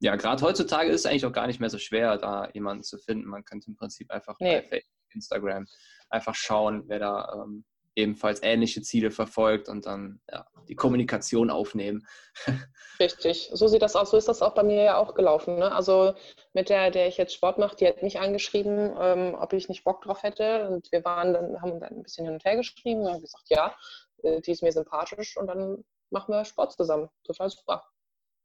ja, 0.00 0.16
gerade 0.16 0.42
heutzutage 0.42 0.90
ist 0.90 1.00
es 1.00 1.06
eigentlich 1.06 1.26
auch 1.26 1.32
gar 1.32 1.46
nicht 1.46 1.60
mehr 1.60 1.70
so 1.70 1.78
schwer, 1.78 2.18
da 2.18 2.48
jemanden 2.52 2.84
zu 2.84 2.98
finden. 2.98 3.28
Man 3.28 3.44
könnte 3.44 3.68
im 3.68 3.76
Prinzip 3.76 4.10
einfach 4.10 4.36
nee. 4.40 4.60
bei 4.60 4.62
Facebook, 4.62 5.14
Instagram 5.14 5.66
einfach 6.10 6.34
schauen, 6.34 6.84
wer 6.86 6.98
da 6.98 7.42
ähm, 7.44 7.64
ebenfalls 7.98 8.40
ähnliche 8.42 8.80
Ziele 8.80 9.10
verfolgt 9.10 9.68
und 9.68 9.86
dann 9.86 10.20
ja, 10.30 10.46
die 10.68 10.76
Kommunikation 10.76 11.50
aufnehmen. 11.50 12.06
Richtig, 13.00 13.50
so 13.52 13.66
sieht 13.66 13.82
das 13.82 13.96
aus. 13.96 14.10
So 14.10 14.16
ist 14.16 14.28
das 14.28 14.40
auch 14.40 14.54
bei 14.54 14.62
mir 14.62 14.82
ja 14.84 14.96
auch 14.98 15.14
gelaufen. 15.14 15.58
Ne? 15.58 15.72
Also 15.72 16.14
mit 16.52 16.68
der, 16.68 16.92
der 16.92 17.08
ich 17.08 17.16
jetzt 17.16 17.34
Sport 17.34 17.58
mache, 17.58 17.74
die 17.74 17.88
hat 17.88 18.02
mich 18.02 18.20
angeschrieben, 18.20 18.94
ähm, 19.00 19.34
ob 19.34 19.52
ich 19.52 19.68
nicht 19.68 19.82
Bock 19.82 20.02
drauf 20.02 20.22
hätte. 20.22 20.68
Und 20.68 20.90
wir 20.92 21.04
waren 21.04 21.32
dann, 21.32 21.60
haben 21.60 21.80
dann 21.80 21.96
ein 21.96 22.02
bisschen 22.04 22.24
hin 22.24 22.34
und 22.34 22.44
her 22.44 22.56
geschrieben 22.56 23.00
und 23.00 23.12
haben 23.12 23.20
gesagt, 23.20 23.48
ja, 23.48 23.74
äh, 24.22 24.40
die 24.40 24.52
ist 24.52 24.62
mir 24.62 24.72
sympathisch 24.72 25.36
und 25.36 25.48
dann 25.48 25.84
machen 26.10 26.32
wir 26.32 26.44
Sport 26.44 26.72
zusammen. 26.72 27.08
Total 27.24 27.50
super. 27.50 27.84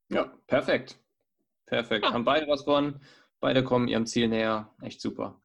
Ja, 0.10 0.26
perfekt. 0.48 1.00
Perfekt. 1.66 2.06
Ja. 2.06 2.14
Haben 2.14 2.26
beide 2.26 2.48
was 2.48 2.64
von, 2.64 3.00
beide 3.40 3.64
kommen 3.64 3.88
ihrem 3.88 4.06
Ziel 4.06 4.28
näher. 4.28 4.70
Echt 4.82 5.02
super. 5.02 5.42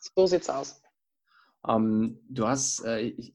So 0.00 0.26
sieht's 0.26 0.48
aus. 0.48 0.80
Ähm, 1.66 2.20
du 2.28 2.46
hast, 2.46 2.84
äh, 2.84 3.00
ich, 3.00 3.34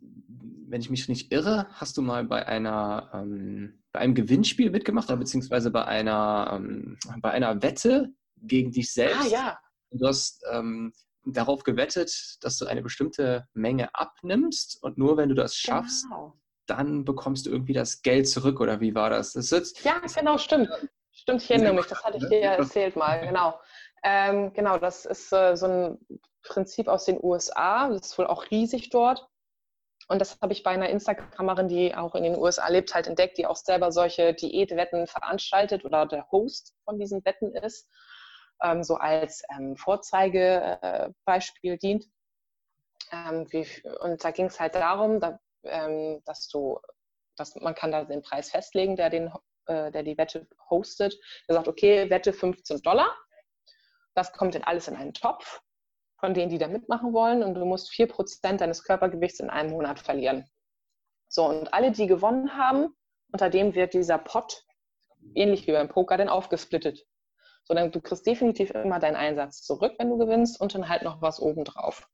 wenn 0.68 0.82
ich 0.82 0.89
mich 0.89 1.10
nicht 1.10 1.32
irre, 1.32 1.68
hast 1.72 1.98
du 1.98 2.02
mal 2.02 2.24
bei 2.24 2.46
einer 2.48 3.10
ähm, 3.13 3.84
bei 3.92 4.00
einem 4.00 4.16
Gewinnspiel 4.16 4.72
mitgemacht, 4.72 5.10
oder 5.10 5.18
beziehungsweise 5.18 5.70
bei 5.70 5.86
einer 5.86 6.52
ähm, 6.54 6.98
bei 7.22 7.32
einer 7.32 7.62
Wette 7.62 8.13
gegen 8.38 8.72
dich 8.72 8.92
selbst. 8.92 9.26
Ah, 9.26 9.28
ja. 9.28 9.60
Du 9.92 10.08
hast 10.08 10.44
ähm, 10.52 10.94
darauf 11.26 11.63
gewettet, 11.63 12.38
dass 12.42 12.58
du 12.58 12.66
eine 12.66 12.82
bestimmte 12.82 13.48
Menge 13.54 13.94
abnimmst 13.94 14.82
und 14.82 14.98
nur 14.98 15.18
wenn 15.18 15.30
du 15.30 15.36
das 15.36 15.56
schaffst, 15.56 16.04
genau. 16.06 16.34
Dann 16.65 17.06
bekommst 17.06 17.45
du 17.45 17.49
irgendwie 17.49 17.73
das 17.73 18.02
Geld 18.02 18.30
zurück 18.30 18.60
oder 18.60 18.80
wie 18.80 18.95
war 18.95 19.10
das? 19.10 19.34
das 19.34 19.52
ist, 19.52 19.84
ja, 19.84 19.99
genau, 19.99 20.38
stimmt. 20.38 20.69
Stimmt, 21.12 21.43
ich 21.43 21.52
erinnere 21.52 21.73
mich, 21.73 21.86
das 21.86 22.04
hatte 22.04 22.17
ich 22.17 22.28
dir 22.28 22.39
ja 22.39 22.54
erzählt 22.54 22.95
mal, 22.95 23.19
genau. 23.19 23.60
Ähm, 24.04 24.52
genau, 24.54 24.78
das 24.78 25.06
ist 25.06 25.32
äh, 25.32 25.56
so 25.56 25.67
ein 25.67 25.97
Prinzip 26.41 26.88
aus 26.88 27.06
den 27.06 27.19
USA. 27.23 27.89
Das 27.89 28.08
ist 28.08 28.17
wohl 28.17 28.28
auch 28.28 28.49
riesig 28.52 28.89
dort. 28.89 29.28
Und 30.10 30.19
das 30.19 30.38
habe 30.41 30.52
ich 30.52 30.63
bei 30.63 30.71
einer 30.71 30.89
Instagramerin, 30.89 31.69
die 31.69 31.95
auch 31.95 32.13
in 32.15 32.23
den 32.23 32.38
USA 32.38 32.67
lebt, 32.67 32.93
halt 32.93 33.08
entdeckt, 33.08 33.38
die 33.38 33.45
auch 33.45 33.56
selber 33.56 33.91
solche 33.91 34.34
Diätwetten 34.34 35.08
veranstaltet 35.08 35.86
oder 35.86 36.06
der 36.06 36.30
Host 36.32 36.73
von 36.84 36.99
diesen 36.99 37.23
Wetten 37.23 37.56
ist, 37.56 37.88
ähm, 38.62 38.84
so 38.84 38.95
als 38.95 39.43
ähm, 39.56 39.78
Vorzeigebeispiel 39.78 41.73
äh, 41.73 41.78
dient. 41.78 42.06
Ähm, 43.12 43.47
wie, 43.52 43.65
und 44.02 44.23
da 44.23 44.32
ging 44.32 44.47
es 44.47 44.60
halt 44.60 44.76
darum, 44.76 45.21
da, 45.21 45.39
ähm, 45.65 46.21
dass 46.26 46.47
du, 46.47 46.80
dass 47.36 47.56
man 47.56 47.76
kann 47.76 47.91
da 47.91 48.04
den 48.04 48.21
Preis 48.21 48.52
festlegen, 48.52 48.95
der 48.95 49.10
den, 49.10 49.32
äh, 49.67 49.91
der 49.91 50.04
die 50.04 50.17
Wette 50.17 50.47
hostet. 50.69 51.19
Der 51.47 51.56
sagt, 51.56 51.67
okay, 51.67 52.10
Wette 52.10 52.34
15 52.34 52.82
Dollar. 52.82 53.15
Das 54.15 54.32
kommt 54.34 54.56
dann 54.56 54.63
alles 54.63 54.88
in 54.88 54.95
einen 54.95 55.13
Topf 55.13 55.62
von 56.19 56.34
denen, 56.34 56.49
die 56.49 56.58
da 56.58 56.67
mitmachen 56.67 57.13
wollen. 57.13 57.43
Und 57.43 57.56
du 57.56 57.65
musst 57.65 57.91
4% 57.91 58.58
deines 58.58 58.84
Körpergewichts 58.84 59.39
in 59.39 59.49
einem 59.49 59.71
Monat 59.71 59.99
verlieren. 59.99 60.49
So, 61.28 61.45
und 61.45 61.73
alle, 61.73 61.91
die 61.91 62.08
gewonnen 62.08 62.56
haben, 62.56 62.95
unter 63.32 63.49
dem 63.49 63.73
wird 63.73 63.93
dieser 63.93 64.19
Pot, 64.19 64.63
ähnlich 65.34 65.65
wie 65.67 65.71
beim 65.71 65.89
Poker, 65.89 66.15
dann 66.15 66.30
aufgesplittet. 66.30 67.06
So, 67.63 67.73
dann, 67.73 67.91
du 67.91 68.02
kriegst 68.02 68.28
definitiv 68.28 68.71
immer 68.71 68.99
deinen 68.99 69.15
Einsatz 69.15 69.63
zurück, 69.63 69.95
wenn 69.97 70.10
du 70.10 70.17
gewinnst, 70.17 70.62
und 70.62 70.76
dann 70.76 70.89
halt 70.89 71.02
noch 71.02 71.21
was 71.21 71.39
obendrauf. 71.39 72.08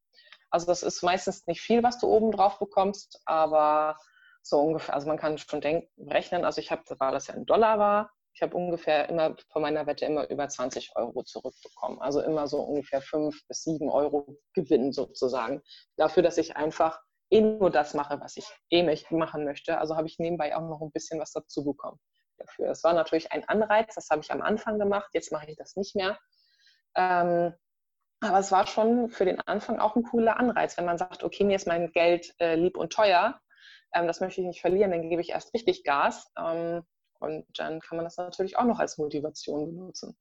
Also 0.49 0.65
das 0.65 0.83
ist 0.83 1.03
meistens 1.03 1.45
nicht 1.47 1.62
viel, 1.62 1.83
was 1.83 1.99
du 1.99 2.07
obendrauf 2.07 2.59
bekommst, 2.59 3.21
aber 3.25 3.97
so 4.41 4.59
ungefähr, 4.59 4.95
also 4.95 5.07
man 5.07 5.17
kann 5.17 5.38
schon 5.38 5.62
denken, 5.62 5.88
rechnen, 6.09 6.45
also 6.45 6.62
ich 6.62 6.71
habe, 6.71 6.83
weil 6.97 7.12
das 7.12 7.27
ja 7.27 7.35
ein 7.35 7.45
Dollar 7.45 7.77
war, 7.77 8.12
ich 8.33 8.41
habe 8.41 8.55
ungefähr 8.55 9.09
immer 9.09 9.35
von 9.51 9.62
meiner 9.62 9.85
Wette 9.85 10.05
immer 10.05 10.29
über 10.29 10.47
20 10.47 10.95
Euro 10.95 11.23
zurückbekommen. 11.23 11.99
Also 11.99 12.21
immer 12.21 12.47
so 12.47 12.62
ungefähr 12.62 13.01
5 13.01 13.35
bis 13.47 13.63
7 13.63 13.89
Euro 13.89 14.38
Gewinn 14.53 14.93
sozusagen. 14.93 15.62
Dafür, 15.97 16.23
dass 16.23 16.38
ich 16.38 16.55
einfach 16.55 17.01
eh 17.31 17.41
nur 17.41 17.69
das 17.69 17.95
mache, 17.95 18.21
was 18.21 18.38
ich 18.38 18.45
eh 18.69 18.83
machen 19.09 19.43
möchte. 19.43 19.77
Also 19.77 19.97
habe 19.97 20.07
ich 20.07 20.19
nebenbei 20.19 20.55
auch 20.55 20.62
noch 20.62 20.79
ein 20.79 20.91
bisschen 20.91 21.19
was 21.19 21.33
dazu 21.33 21.65
bekommen 21.65 21.99
dafür. 22.39 22.69
Es 22.69 22.83
war 22.83 22.93
natürlich 22.93 23.31
ein 23.31 23.47
Anreiz, 23.47 23.95
das 23.95 24.09
habe 24.09 24.21
ich 24.21 24.31
am 24.31 24.41
Anfang 24.41 24.79
gemacht, 24.79 25.09
jetzt 25.13 25.31
mache 25.31 25.49
ich 25.51 25.57
das 25.57 25.75
nicht 25.75 25.95
mehr. 25.95 26.17
Ähm, 26.95 27.53
aber 28.21 28.39
es 28.39 28.51
war 28.51 28.67
schon 28.67 29.10
für 29.10 29.25
den 29.25 29.39
Anfang 29.41 29.79
auch 29.79 29.95
ein 29.95 30.03
cooler 30.03 30.39
Anreiz, 30.39 30.77
wenn 30.77 30.86
man 30.86 30.97
sagt, 30.97 31.23
okay, 31.23 31.43
mir 31.43 31.55
ist 31.55 31.67
mein 31.67 31.91
Geld 31.91 32.34
äh, 32.39 32.55
lieb 32.55 32.77
und 32.77 32.91
teuer, 32.91 33.39
ähm, 33.93 34.08
das 34.08 34.19
möchte 34.19 34.41
ich 34.41 34.47
nicht 34.47 34.62
verlieren, 34.62 34.91
dann 34.91 35.10
gebe 35.10 35.21
ich 35.21 35.29
erst 35.29 35.53
richtig 35.53 35.84
Gas. 35.84 36.32
Ähm, 36.38 36.84
und 37.19 37.45
dann 37.55 37.79
kann 37.79 37.97
man 37.97 38.05
das 38.05 38.17
natürlich 38.17 38.58
auch 38.58 38.65
noch 38.65 38.79
als 38.79 38.97
Motivation 38.97 39.75
benutzen. 39.75 40.15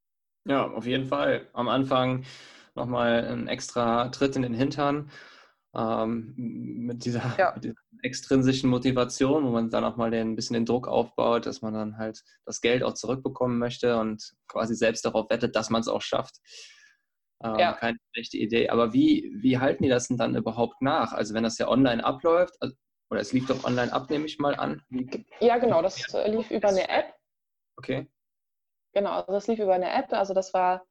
Ja, 0.47 0.69
auf 0.71 0.87
jeden 0.87 1.07
Fall. 1.07 1.49
Am 1.53 1.69
Anfang 1.69 2.25
nochmal 2.75 3.25
ein 3.25 3.49
extra 3.49 4.09
Tritt 4.09 4.37
in 4.37 4.43
den 4.43 4.55
Hintern 4.55 5.11
ähm, 5.75 6.35
mit, 6.37 7.05
dieser, 7.05 7.23
ja. 7.39 7.53
mit, 7.55 7.65
dieser, 7.65 7.75
extrinsischen 8.03 8.71
Motivation, 8.71 9.45
wo 9.45 9.51
man 9.51 9.71
dann 9.71 9.85
auch 9.85 9.97
mal 9.97 10.11
den, 10.11 10.31
ein 10.31 10.37
bisschen 10.37 10.55
den 10.55 10.65
Druck 10.65 10.87
aufbaut, 10.87 11.47
dass 11.47 11.63
man 11.63 11.75
dann 11.75 11.99
halt 11.99 12.23
das 12.45 12.61
Geld 12.61 12.85
auch 12.85 12.95
zurückbekommen 12.95 13.59
möchte 13.59 13.99
und 13.99 14.35
quasi 14.47 14.75
selbst 14.77 15.05
darauf 15.05 15.29
wettet, 15.31 15.57
dass 15.57 15.69
man 15.69 15.81
es 15.81 15.89
auch 15.89 16.03
schafft. 16.03 16.37
Ähm, 17.43 17.59
ja. 17.59 17.73
Keine 17.75 17.99
schlechte 18.13 18.37
Idee. 18.39 18.69
Aber 18.69 18.93
wie, 18.93 19.31
wie 19.41 19.59
halten 19.59 19.85
die 19.85 19.89
das 19.89 20.09
denn 20.09 20.17
dann 20.17 20.37
überhaupt 20.37 20.83
nach? 20.83 21.13
Also 21.13 21.35
wenn 21.35 21.45
das 21.45 21.59
ja 21.59 21.69
online 21.69 22.05
abläuft, 22.05 22.55
also 22.61 22.75
oder 23.11 23.21
es 23.21 23.33
lief 23.33 23.47
doch 23.47 23.65
online 23.65 23.93
ab, 23.93 24.11
nehme 24.11 24.27
ich 24.27 24.39
mal 24.39 24.55
an. 24.55 24.83
Ja, 25.41 25.57
genau, 25.57 25.81
das 25.81 26.13
äh, 26.13 26.31
lief 26.31 26.51
über 26.51 26.69
eine 26.69 26.89
App. 26.89 27.15
Okay. 27.77 28.07
Genau, 28.93 29.13
also 29.13 29.33
das 29.33 29.47
lief 29.47 29.59
über 29.59 29.75
eine 29.75 29.91
App. 29.91 30.13
Also 30.13 30.35
das 30.35 30.53
war 30.53 30.85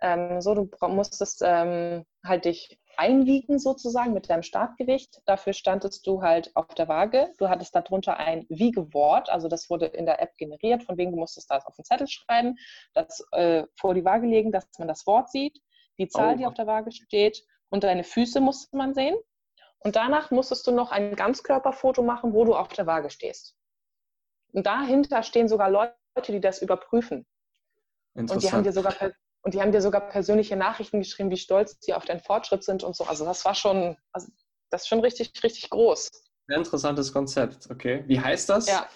ähm, 0.00 0.40
so, 0.40 0.54
du 0.54 0.68
musstest 0.88 1.42
ähm, 1.44 2.04
halt 2.24 2.44
dich 2.44 2.80
einwiegen 2.96 3.58
sozusagen 3.58 4.12
mit 4.12 4.28
deinem 4.28 4.42
Startgewicht. 4.42 5.22
Dafür 5.26 5.52
standest 5.52 6.06
du 6.06 6.22
halt 6.22 6.50
auf 6.54 6.68
der 6.74 6.88
Waage. 6.88 7.32
Du 7.38 7.48
hattest 7.48 7.74
darunter 7.74 8.16
ein 8.16 8.46
Wiegewort, 8.48 9.30
also 9.30 9.48
das 9.48 9.70
wurde 9.70 9.86
in 9.86 10.06
der 10.06 10.20
App 10.20 10.36
generiert, 10.36 10.82
von 10.82 10.98
wegen 10.98 11.12
du 11.12 11.18
musstest 11.18 11.50
das 11.50 11.64
auf 11.66 11.76
den 11.76 11.84
Zettel 11.84 12.08
schreiben, 12.08 12.56
das 12.94 13.24
äh, 13.32 13.64
vor 13.78 13.94
die 13.94 14.04
Waage 14.04 14.26
legen, 14.26 14.52
dass 14.52 14.66
man 14.78 14.88
das 14.88 15.06
Wort 15.06 15.30
sieht, 15.30 15.58
die 16.00 16.08
Zahl, 16.08 16.34
oh. 16.34 16.38
die 16.38 16.46
auf 16.46 16.54
der 16.54 16.66
Waage 16.66 16.90
steht 16.90 17.44
und 17.68 17.84
deine 17.84 18.04
Füße 18.04 18.40
musste 18.40 18.76
man 18.76 18.94
sehen. 18.94 19.16
Und 19.82 19.96
danach 19.96 20.30
musstest 20.30 20.66
du 20.66 20.72
noch 20.72 20.90
ein 20.90 21.14
Ganzkörperfoto 21.14 22.02
machen, 22.02 22.34
wo 22.34 22.44
du 22.44 22.54
auf 22.54 22.68
der 22.68 22.86
Waage 22.86 23.10
stehst. 23.10 23.54
Und 24.52 24.66
dahinter 24.66 25.22
stehen 25.22 25.48
sogar 25.48 25.70
Leute, 25.70 25.94
die 26.28 26.40
das 26.40 26.60
überprüfen. 26.60 27.26
Und 28.14 28.42
die 28.42 28.50
haben 28.50 28.64
dir 28.64 28.72
sogar 28.72 28.94
und 29.42 29.54
die 29.54 29.62
haben 29.62 29.72
dir 29.72 29.80
sogar 29.80 30.02
persönliche 30.08 30.54
Nachrichten 30.54 30.98
geschrieben, 30.98 31.30
wie 31.30 31.38
stolz 31.38 31.78
sie 31.80 31.94
auf 31.94 32.04
deinen 32.04 32.20
Fortschritt 32.20 32.62
sind 32.62 32.82
und 32.82 32.94
so. 32.94 33.04
Also 33.04 33.24
das 33.24 33.42
war 33.46 33.54
schon, 33.54 33.96
also 34.12 34.30
das 34.68 34.82
ist 34.82 34.88
schon 34.88 35.00
richtig, 35.00 35.32
richtig 35.42 35.70
groß. 35.70 36.10
Sehr 36.46 36.58
interessantes 36.58 37.10
Konzept, 37.10 37.70
okay. 37.70 38.04
Wie 38.06 38.20
heißt 38.20 38.50
das? 38.50 38.66
Ja. 38.66 38.86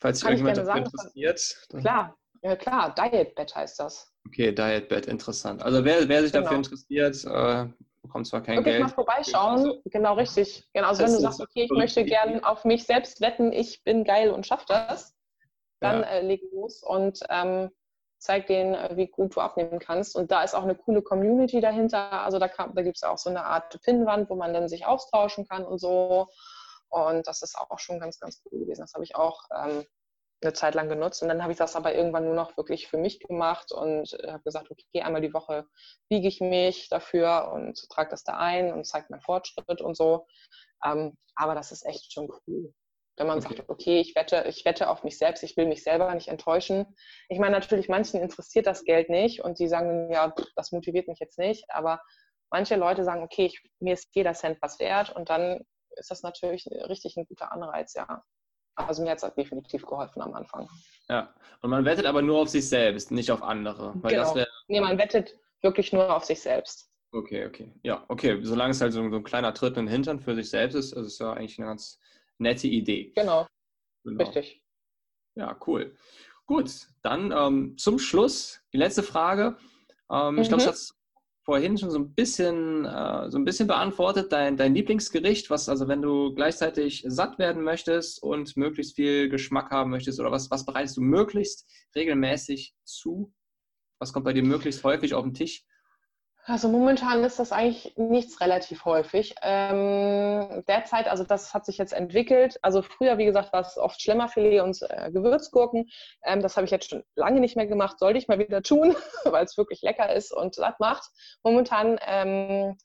Falls 0.00 0.20
sich 0.20 0.30
irgendjemand 0.30 0.86
interessiert. 0.86 1.66
Klar, 1.68 2.16
ja 2.40 2.56
klar, 2.56 2.94
Dietbed 2.94 3.54
heißt 3.54 3.80
das. 3.80 4.13
Okay, 4.26 4.52
Dietbed, 4.52 5.06
interessant. 5.06 5.62
Also 5.62 5.84
wer, 5.84 6.08
wer 6.08 6.22
sich 6.22 6.32
genau. 6.32 6.44
dafür 6.44 6.58
interessiert, 6.58 7.24
äh, 7.24 7.66
bekommst 8.02 8.30
zwar 8.30 8.42
kein 8.42 8.56
Wirklich 8.56 8.74
Geld. 8.76 8.82
mal 8.82 8.94
vorbeischauen, 8.94 9.58
also, 9.58 9.82
genau 9.86 10.14
richtig. 10.14 10.68
Genau, 10.72 10.88
also 10.88 11.04
wenn 11.04 11.12
du 11.12 11.20
sagst, 11.20 11.40
okay, 11.40 11.64
ich 11.64 11.70
möchte 11.70 12.04
gerne 12.04 12.46
auf 12.46 12.64
mich 12.64 12.84
selbst 12.84 13.20
wetten, 13.20 13.52
ich 13.52 13.82
bin 13.84 14.04
geil 14.04 14.30
und 14.30 14.46
schaff 14.46 14.64
das, 14.66 15.14
dann 15.80 16.00
ja. 16.00 16.06
äh, 16.06 16.20
leg 16.22 16.42
los 16.52 16.82
und 16.82 17.20
ähm, 17.30 17.70
zeig 18.18 18.46
denen, 18.46 18.74
äh, 18.74 18.96
wie 18.96 19.06
gut 19.06 19.36
du 19.36 19.40
abnehmen 19.40 19.78
kannst. 19.78 20.16
Und 20.16 20.30
da 20.30 20.42
ist 20.42 20.54
auch 20.54 20.62
eine 20.62 20.74
coole 20.74 21.02
Community 21.02 21.60
dahinter. 21.60 22.24
Also 22.24 22.38
da, 22.38 22.48
da 22.48 22.82
gibt 22.82 22.96
es 22.96 23.02
auch 23.02 23.18
so 23.18 23.30
eine 23.30 23.44
Art 23.44 23.80
Pinnwand, 23.82 24.30
wo 24.30 24.34
man 24.34 24.54
dann 24.54 24.68
sich 24.68 24.86
austauschen 24.86 25.46
kann 25.46 25.64
und 25.64 25.78
so. 25.78 26.28
Und 26.88 27.26
das 27.26 27.42
ist 27.42 27.56
auch 27.56 27.78
schon 27.78 28.00
ganz, 28.00 28.18
ganz 28.20 28.42
cool 28.44 28.60
gewesen. 28.60 28.80
Das 28.80 28.94
habe 28.94 29.04
ich 29.04 29.16
auch 29.16 29.42
ähm, 29.54 29.84
eine 30.44 30.52
Zeit 30.52 30.74
lang 30.74 30.88
genutzt. 30.88 31.22
Und 31.22 31.28
dann 31.28 31.42
habe 31.42 31.52
ich 31.52 31.58
das 31.58 31.76
aber 31.76 31.94
irgendwann 31.94 32.24
nur 32.24 32.34
noch 32.34 32.56
wirklich 32.56 32.88
für 32.88 32.98
mich 32.98 33.20
gemacht 33.20 33.72
und 33.72 34.16
habe 34.26 34.42
gesagt, 34.42 34.70
okay, 34.70 35.02
einmal 35.02 35.20
die 35.20 35.34
Woche 35.34 35.66
wiege 36.08 36.28
ich 36.28 36.40
mich 36.40 36.88
dafür 36.88 37.50
und 37.52 37.78
trage 37.90 38.10
das 38.10 38.24
da 38.24 38.36
ein 38.36 38.72
und 38.72 38.86
zeige 38.86 39.06
meinen 39.10 39.22
Fortschritt 39.22 39.80
und 39.80 39.96
so. 39.96 40.26
Ähm, 40.84 41.16
aber 41.34 41.54
das 41.54 41.72
ist 41.72 41.84
echt 41.86 42.12
schon 42.12 42.30
cool. 42.46 42.72
Wenn 43.16 43.28
man 43.28 43.38
okay. 43.38 43.56
sagt, 43.56 43.70
okay, 43.70 44.00
ich 44.00 44.14
wette, 44.16 44.44
ich 44.48 44.64
wette 44.64 44.90
auf 44.90 45.04
mich 45.04 45.18
selbst, 45.18 45.42
ich 45.44 45.56
will 45.56 45.66
mich 45.66 45.84
selber 45.84 46.12
nicht 46.14 46.28
enttäuschen. 46.28 46.96
Ich 47.28 47.38
meine, 47.38 47.52
natürlich, 47.52 47.88
manchen 47.88 48.20
interessiert 48.20 48.66
das 48.66 48.84
Geld 48.84 49.08
nicht 49.08 49.42
und 49.42 49.58
die 49.60 49.68
sagen, 49.68 50.10
ja, 50.12 50.34
das 50.56 50.72
motiviert 50.72 51.06
mich 51.06 51.20
jetzt 51.20 51.38
nicht. 51.38 51.64
Aber 51.70 52.00
manche 52.50 52.76
Leute 52.76 53.04
sagen, 53.04 53.22
okay, 53.22 53.46
ich, 53.46 53.62
mir 53.80 53.94
ist 53.94 54.08
jeder 54.14 54.34
Cent 54.34 54.58
was 54.62 54.80
wert 54.80 55.14
und 55.14 55.30
dann 55.30 55.64
ist 55.96 56.10
das 56.10 56.22
natürlich 56.22 56.66
richtig 56.66 57.16
ein 57.16 57.26
guter 57.26 57.52
Anreiz, 57.52 57.94
ja. 57.94 58.22
Also 58.76 59.02
mir 59.02 59.10
hat 59.10 59.22
es 59.22 59.34
definitiv 59.34 59.84
geholfen 59.86 60.20
am 60.22 60.34
Anfang. 60.34 60.68
Ja, 61.08 61.34
und 61.62 61.70
man 61.70 61.84
wettet 61.84 62.06
aber 62.06 62.22
nur 62.22 62.40
auf 62.40 62.48
sich 62.48 62.68
selbst, 62.68 63.10
nicht 63.10 63.30
auf 63.30 63.42
andere. 63.42 63.92
Weil 63.96 64.12
genau. 64.12 64.34
das 64.34 64.46
nee, 64.68 64.80
man 64.80 64.98
wettet 64.98 65.38
wirklich 65.62 65.92
nur 65.92 66.14
auf 66.14 66.24
sich 66.24 66.40
selbst. 66.40 66.90
Okay, 67.12 67.46
okay. 67.46 67.72
Ja, 67.82 68.04
okay. 68.08 68.40
Solange 68.42 68.72
es 68.72 68.80
halt 68.80 68.92
so, 68.92 69.08
so 69.08 69.16
ein 69.16 69.22
kleiner 69.24 69.54
Tritt 69.54 69.76
in 69.76 69.86
den 69.86 69.92
Hintern 69.92 70.20
für 70.20 70.34
sich 70.34 70.50
selbst 70.50 70.74
ist, 70.74 70.92
ist 70.92 71.06
es 71.06 71.18
ja 71.18 71.32
eigentlich 71.32 71.58
eine 71.58 71.68
ganz 71.68 72.00
nette 72.38 72.66
Idee. 72.66 73.12
Genau. 73.14 73.46
genau. 74.02 74.24
Richtig. 74.24 74.62
Ja, 75.36 75.56
cool. 75.66 75.96
Gut, 76.46 76.88
dann 77.02 77.32
ähm, 77.32 77.78
zum 77.78 77.98
Schluss 77.98 78.60
die 78.72 78.78
letzte 78.78 79.02
Frage. 79.02 79.56
Ähm, 80.10 80.34
mhm. 80.34 80.42
Ich 80.42 80.48
glaube, 80.48 80.62
ich 80.62 80.68
hatte 80.68 80.78
vorhin 81.44 81.76
schon 81.76 81.90
so 81.90 81.98
ein 81.98 82.14
bisschen, 82.14 82.84
äh, 82.86 83.30
so 83.30 83.38
ein 83.38 83.44
bisschen 83.44 83.68
beantwortet. 83.68 84.32
Dein, 84.32 84.56
dein 84.56 84.74
Lieblingsgericht, 84.74 85.50
was 85.50 85.68
also, 85.68 85.88
wenn 85.88 86.02
du 86.02 86.34
gleichzeitig 86.34 87.04
satt 87.06 87.38
werden 87.38 87.62
möchtest 87.62 88.22
und 88.22 88.56
möglichst 88.56 88.96
viel 88.96 89.28
Geschmack 89.28 89.70
haben 89.70 89.90
möchtest, 89.90 90.18
oder 90.20 90.30
was, 90.30 90.50
was 90.50 90.64
bereitest 90.64 90.96
du 90.96 91.02
möglichst 91.02 91.66
regelmäßig 91.94 92.74
zu? 92.84 93.32
Was 93.98 94.12
kommt 94.12 94.24
bei 94.24 94.32
dir 94.32 94.42
möglichst 94.42 94.82
häufig 94.84 95.14
auf 95.14 95.24
den 95.24 95.34
Tisch? 95.34 95.64
Also 96.46 96.68
momentan 96.68 97.24
ist 97.24 97.38
das 97.38 97.52
eigentlich 97.52 97.96
nichts 97.96 98.38
relativ 98.42 98.84
häufig. 98.84 99.34
Ähm, 99.40 100.62
derzeit, 100.68 101.08
also 101.08 101.24
das 101.24 101.54
hat 101.54 101.64
sich 101.64 101.78
jetzt 101.78 101.94
entwickelt. 101.94 102.58
Also 102.60 102.82
früher, 102.82 103.16
wie 103.16 103.24
gesagt, 103.24 103.54
war 103.54 103.62
es 103.62 103.78
oft 103.78 104.02
Schlemmerfilet 104.02 104.60
und 104.60 104.78
äh, 104.82 105.10
Gewürzgurken. 105.10 105.88
Ähm, 106.22 106.42
das 106.42 106.56
habe 106.56 106.66
ich 106.66 106.70
jetzt 106.70 106.90
schon 106.90 107.02
lange 107.14 107.40
nicht 107.40 107.56
mehr 107.56 107.66
gemacht. 107.66 107.98
Sollte 107.98 108.18
ich 108.18 108.28
mal 108.28 108.38
wieder 108.38 108.62
tun, 108.62 108.94
weil 109.24 109.44
es 109.44 109.56
wirklich 109.56 109.80
lecker 109.80 110.14
ist 110.14 110.32
und 110.32 110.54
satt 110.54 110.80
macht. 110.80 111.08
Momentan, 111.42 111.98
ähm, 112.06 112.76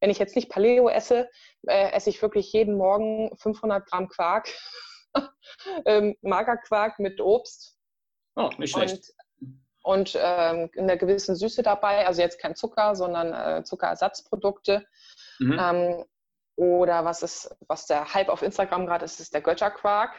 wenn 0.00 0.10
ich 0.10 0.18
jetzt 0.18 0.34
nicht 0.34 0.50
Paleo 0.50 0.88
esse, 0.88 1.28
äh, 1.66 1.92
esse 1.92 2.08
ich 2.08 2.22
wirklich 2.22 2.50
jeden 2.54 2.78
Morgen 2.78 3.36
500 3.36 3.86
Gramm 3.90 4.08
Quark. 4.08 4.48
ähm, 5.84 6.16
Magerquark 6.22 6.98
mit 6.98 7.20
Obst. 7.20 7.76
Oh, 8.36 8.48
nicht 8.56 8.72
schlecht. 8.72 8.94
Und 8.94 9.21
und 9.82 10.16
ähm, 10.20 10.70
einer 10.78 10.96
gewissen 10.96 11.36
Süße 11.36 11.62
dabei, 11.62 12.06
also 12.06 12.22
jetzt 12.22 12.40
kein 12.40 12.54
Zucker, 12.54 12.94
sondern 12.94 13.32
äh, 13.32 13.64
Zuckerersatzprodukte. 13.64 14.86
Mhm. 15.38 15.58
Ähm, 15.60 16.04
oder 16.56 17.04
was 17.04 17.22
ist, 17.22 17.54
was 17.66 17.86
der 17.86 18.14
Hype 18.14 18.28
auf 18.28 18.42
Instagram 18.42 18.86
gerade 18.86 19.04
ist, 19.04 19.20
ist 19.20 19.34
der 19.34 19.42
Götterquark. 19.42 20.14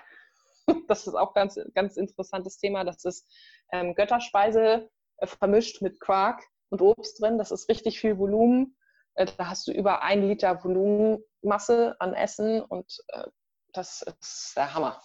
Das 0.87 1.07
ist 1.07 1.13
auch 1.13 1.33
ganz, 1.33 1.59
ganz 1.75 1.97
interessantes 1.97 2.57
Thema. 2.57 2.85
Das 2.85 3.03
ist 3.03 3.29
ähm, 3.73 3.95
Götterspeise 3.95 4.89
äh, 5.17 5.27
vermischt 5.27 5.81
mit 5.81 5.99
Quark 5.99 6.41
und 6.69 6.81
Obst 6.81 7.21
drin. 7.21 7.37
Das 7.37 7.51
ist 7.51 7.67
richtig 7.67 7.99
viel 7.99 8.17
Volumen. 8.17 8.77
Äh, 9.15 9.25
da 9.37 9.49
hast 9.49 9.67
du 9.67 9.73
über 9.73 10.03
ein 10.03 10.25
Liter 10.25 10.63
Volumenmasse 10.63 11.97
an 11.99 12.13
Essen 12.13 12.61
und 12.61 12.97
äh, 13.09 13.25
das 13.73 14.03
ist 14.03 14.53
der 14.55 14.73
Hammer. 14.73 15.01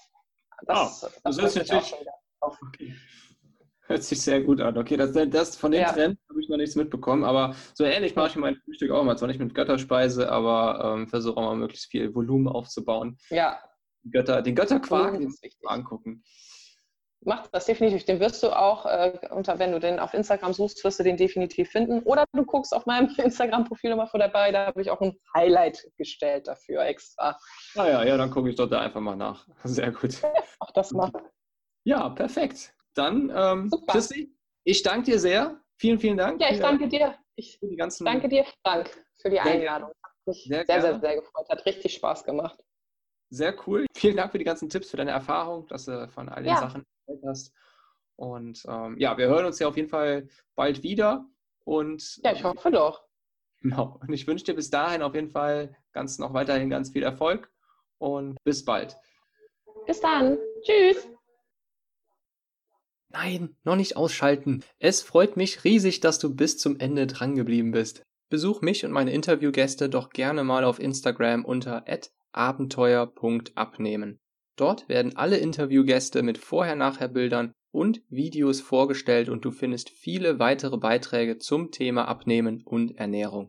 Das, 0.62 1.02
oh, 1.02 1.08
das, 1.24 1.36
das 1.36 1.56
ist 1.56 1.56
natürlich. 1.56 1.94
Okay. 2.40 2.96
Hört 3.88 4.02
sich 4.02 4.20
sehr 4.20 4.42
gut 4.42 4.60
an. 4.60 4.76
Okay, 4.76 4.98
das, 4.98 5.12
das 5.30 5.56
von 5.56 5.72
den 5.72 5.80
ja. 5.80 5.90
Trends 5.90 6.20
habe 6.28 6.40
ich 6.42 6.48
noch 6.50 6.58
nichts 6.58 6.76
mitbekommen, 6.76 7.24
aber 7.24 7.54
so 7.72 7.84
ähnlich 7.84 8.14
mache 8.14 8.28
ich 8.28 8.36
mein 8.36 8.56
Frühstück 8.56 8.90
auch 8.90 9.02
mal. 9.02 9.16
Zwar 9.16 9.28
nicht 9.28 9.40
mit 9.40 9.54
Götterspeise, 9.54 10.30
aber 10.30 10.94
ähm, 10.94 11.08
versuche 11.08 11.38
auch 11.38 11.42
mal 11.42 11.56
möglichst 11.56 11.90
viel 11.90 12.14
Volumen 12.14 12.48
aufzubauen. 12.48 13.16
Ja. 13.30 13.58
Götter, 14.04 14.42
den 14.42 14.54
Götterquark, 14.54 15.14
den 15.14 15.24
muss 15.24 15.42
ich 15.42 15.56
angucken. 15.64 16.22
Mach 17.22 17.46
das 17.46 17.64
definitiv. 17.64 18.04
Den 18.04 18.20
wirst 18.20 18.42
du 18.42 18.50
auch, 18.50 18.84
äh, 18.84 19.18
unter, 19.30 19.58
wenn 19.58 19.72
du 19.72 19.80
den 19.80 19.98
auf 19.98 20.12
Instagram 20.12 20.52
suchst, 20.52 20.84
wirst 20.84 21.00
du 21.00 21.04
den 21.04 21.16
definitiv 21.16 21.70
finden. 21.70 22.00
Oder 22.02 22.26
du 22.34 22.44
guckst 22.44 22.74
auf 22.74 22.84
meinem 22.84 23.08
Instagram-Profil 23.16 23.88
nochmal 23.88 24.06
vor 24.06 24.20
dabei, 24.20 24.52
da 24.52 24.66
habe 24.66 24.82
ich 24.82 24.90
auch 24.90 25.00
ein 25.00 25.18
Highlight 25.34 25.82
gestellt 25.96 26.46
dafür 26.46 26.82
extra. 26.82 27.38
Naja, 27.74 28.00
ah 28.00 28.04
ja, 28.04 28.16
dann 28.18 28.30
gucke 28.30 28.50
ich 28.50 28.56
dort 28.56 28.70
da 28.70 28.80
einfach 28.80 29.00
mal 29.00 29.16
nach. 29.16 29.46
Sehr 29.64 29.90
gut. 29.92 30.20
Mach 30.60 30.72
das 30.72 30.92
mal. 30.92 31.10
Ja, 31.84 32.10
perfekt. 32.10 32.74
Dann, 32.98 33.32
ähm, 33.32 33.70
Christi, 33.86 34.34
ich 34.64 34.82
danke 34.82 35.12
dir 35.12 35.20
sehr. 35.20 35.60
Vielen, 35.76 36.00
vielen 36.00 36.16
Dank. 36.16 36.40
Ja, 36.40 36.50
ich 36.50 36.58
danke 36.58 36.88
dir. 36.88 37.16
Ich 37.36 37.60
danke 38.00 38.28
dir, 38.28 38.44
Frank, 38.66 38.90
für 39.22 39.30
die 39.30 39.38
Einladung. 39.38 39.90
Hat 40.02 40.12
mich 40.26 40.44
sehr, 40.48 40.66
sehr, 40.66 40.82
sehr, 40.82 40.98
sehr 40.98 41.14
gefreut. 41.20 41.48
Hat 41.48 41.64
richtig 41.64 41.94
Spaß 41.94 42.24
gemacht. 42.24 42.58
Sehr 43.30 43.54
cool. 43.66 43.86
Vielen 43.94 44.16
Dank 44.16 44.32
für 44.32 44.38
die 44.38 44.44
ganzen 44.44 44.68
Tipps, 44.68 44.90
für 44.90 44.96
deine 44.96 45.12
Erfahrung, 45.12 45.68
dass 45.68 45.84
du 45.84 46.08
von 46.08 46.28
all 46.28 46.42
den 46.42 46.52
ja. 46.52 46.56
Sachen 46.58 46.84
erzählt 47.06 47.24
hast. 47.28 47.54
Und 48.16 48.64
ähm, 48.68 48.98
ja, 48.98 49.16
wir 49.16 49.28
hören 49.28 49.46
uns 49.46 49.60
ja 49.60 49.68
auf 49.68 49.76
jeden 49.76 49.88
Fall 49.88 50.28
bald 50.56 50.82
wieder. 50.82 51.24
Und, 51.64 52.20
ja, 52.24 52.32
ich 52.32 52.42
hoffe 52.42 52.72
doch. 52.72 53.04
Genau. 53.60 54.00
Und 54.00 54.12
ich 54.12 54.26
wünsche 54.26 54.44
dir 54.44 54.54
bis 54.54 54.70
dahin 54.70 55.02
auf 55.02 55.14
jeden 55.14 55.30
Fall 55.30 55.76
ganz 55.92 56.18
noch 56.18 56.34
weiterhin 56.34 56.68
ganz 56.68 56.90
viel 56.90 57.04
Erfolg 57.04 57.48
und 57.98 58.36
bis 58.42 58.64
bald. 58.64 58.96
Bis 59.86 60.00
dann. 60.00 60.36
Tschüss. 60.62 61.08
Nein, 63.10 63.56
noch 63.64 63.76
nicht 63.76 63.96
ausschalten. 63.96 64.62
Es 64.78 65.02
freut 65.02 65.36
mich 65.36 65.64
riesig, 65.64 66.00
dass 66.00 66.18
du 66.18 66.34
bis 66.34 66.58
zum 66.58 66.78
Ende 66.78 67.06
drangeblieben 67.06 67.70
bist. 67.70 68.02
Besuch 68.28 68.60
mich 68.60 68.84
und 68.84 68.92
meine 68.92 69.12
Interviewgäste 69.12 69.88
doch 69.88 70.10
gerne 70.10 70.44
mal 70.44 70.64
auf 70.64 70.78
Instagram 70.78 71.44
unter 71.44 71.84
abenteuer.abnehmen. 72.32 74.18
Dort 74.56 74.88
werden 74.88 75.16
alle 75.16 75.38
Interviewgäste 75.38 76.22
mit 76.22 76.36
Vorher-Nachher-Bildern 76.36 77.52
und 77.70 78.02
Videos 78.08 78.60
vorgestellt 78.60 79.28
und 79.28 79.44
du 79.44 79.50
findest 79.50 79.88
viele 79.88 80.38
weitere 80.38 80.76
Beiträge 80.76 81.38
zum 81.38 81.70
Thema 81.70 82.06
Abnehmen 82.06 82.62
und 82.64 82.96
Ernährung. 82.98 83.48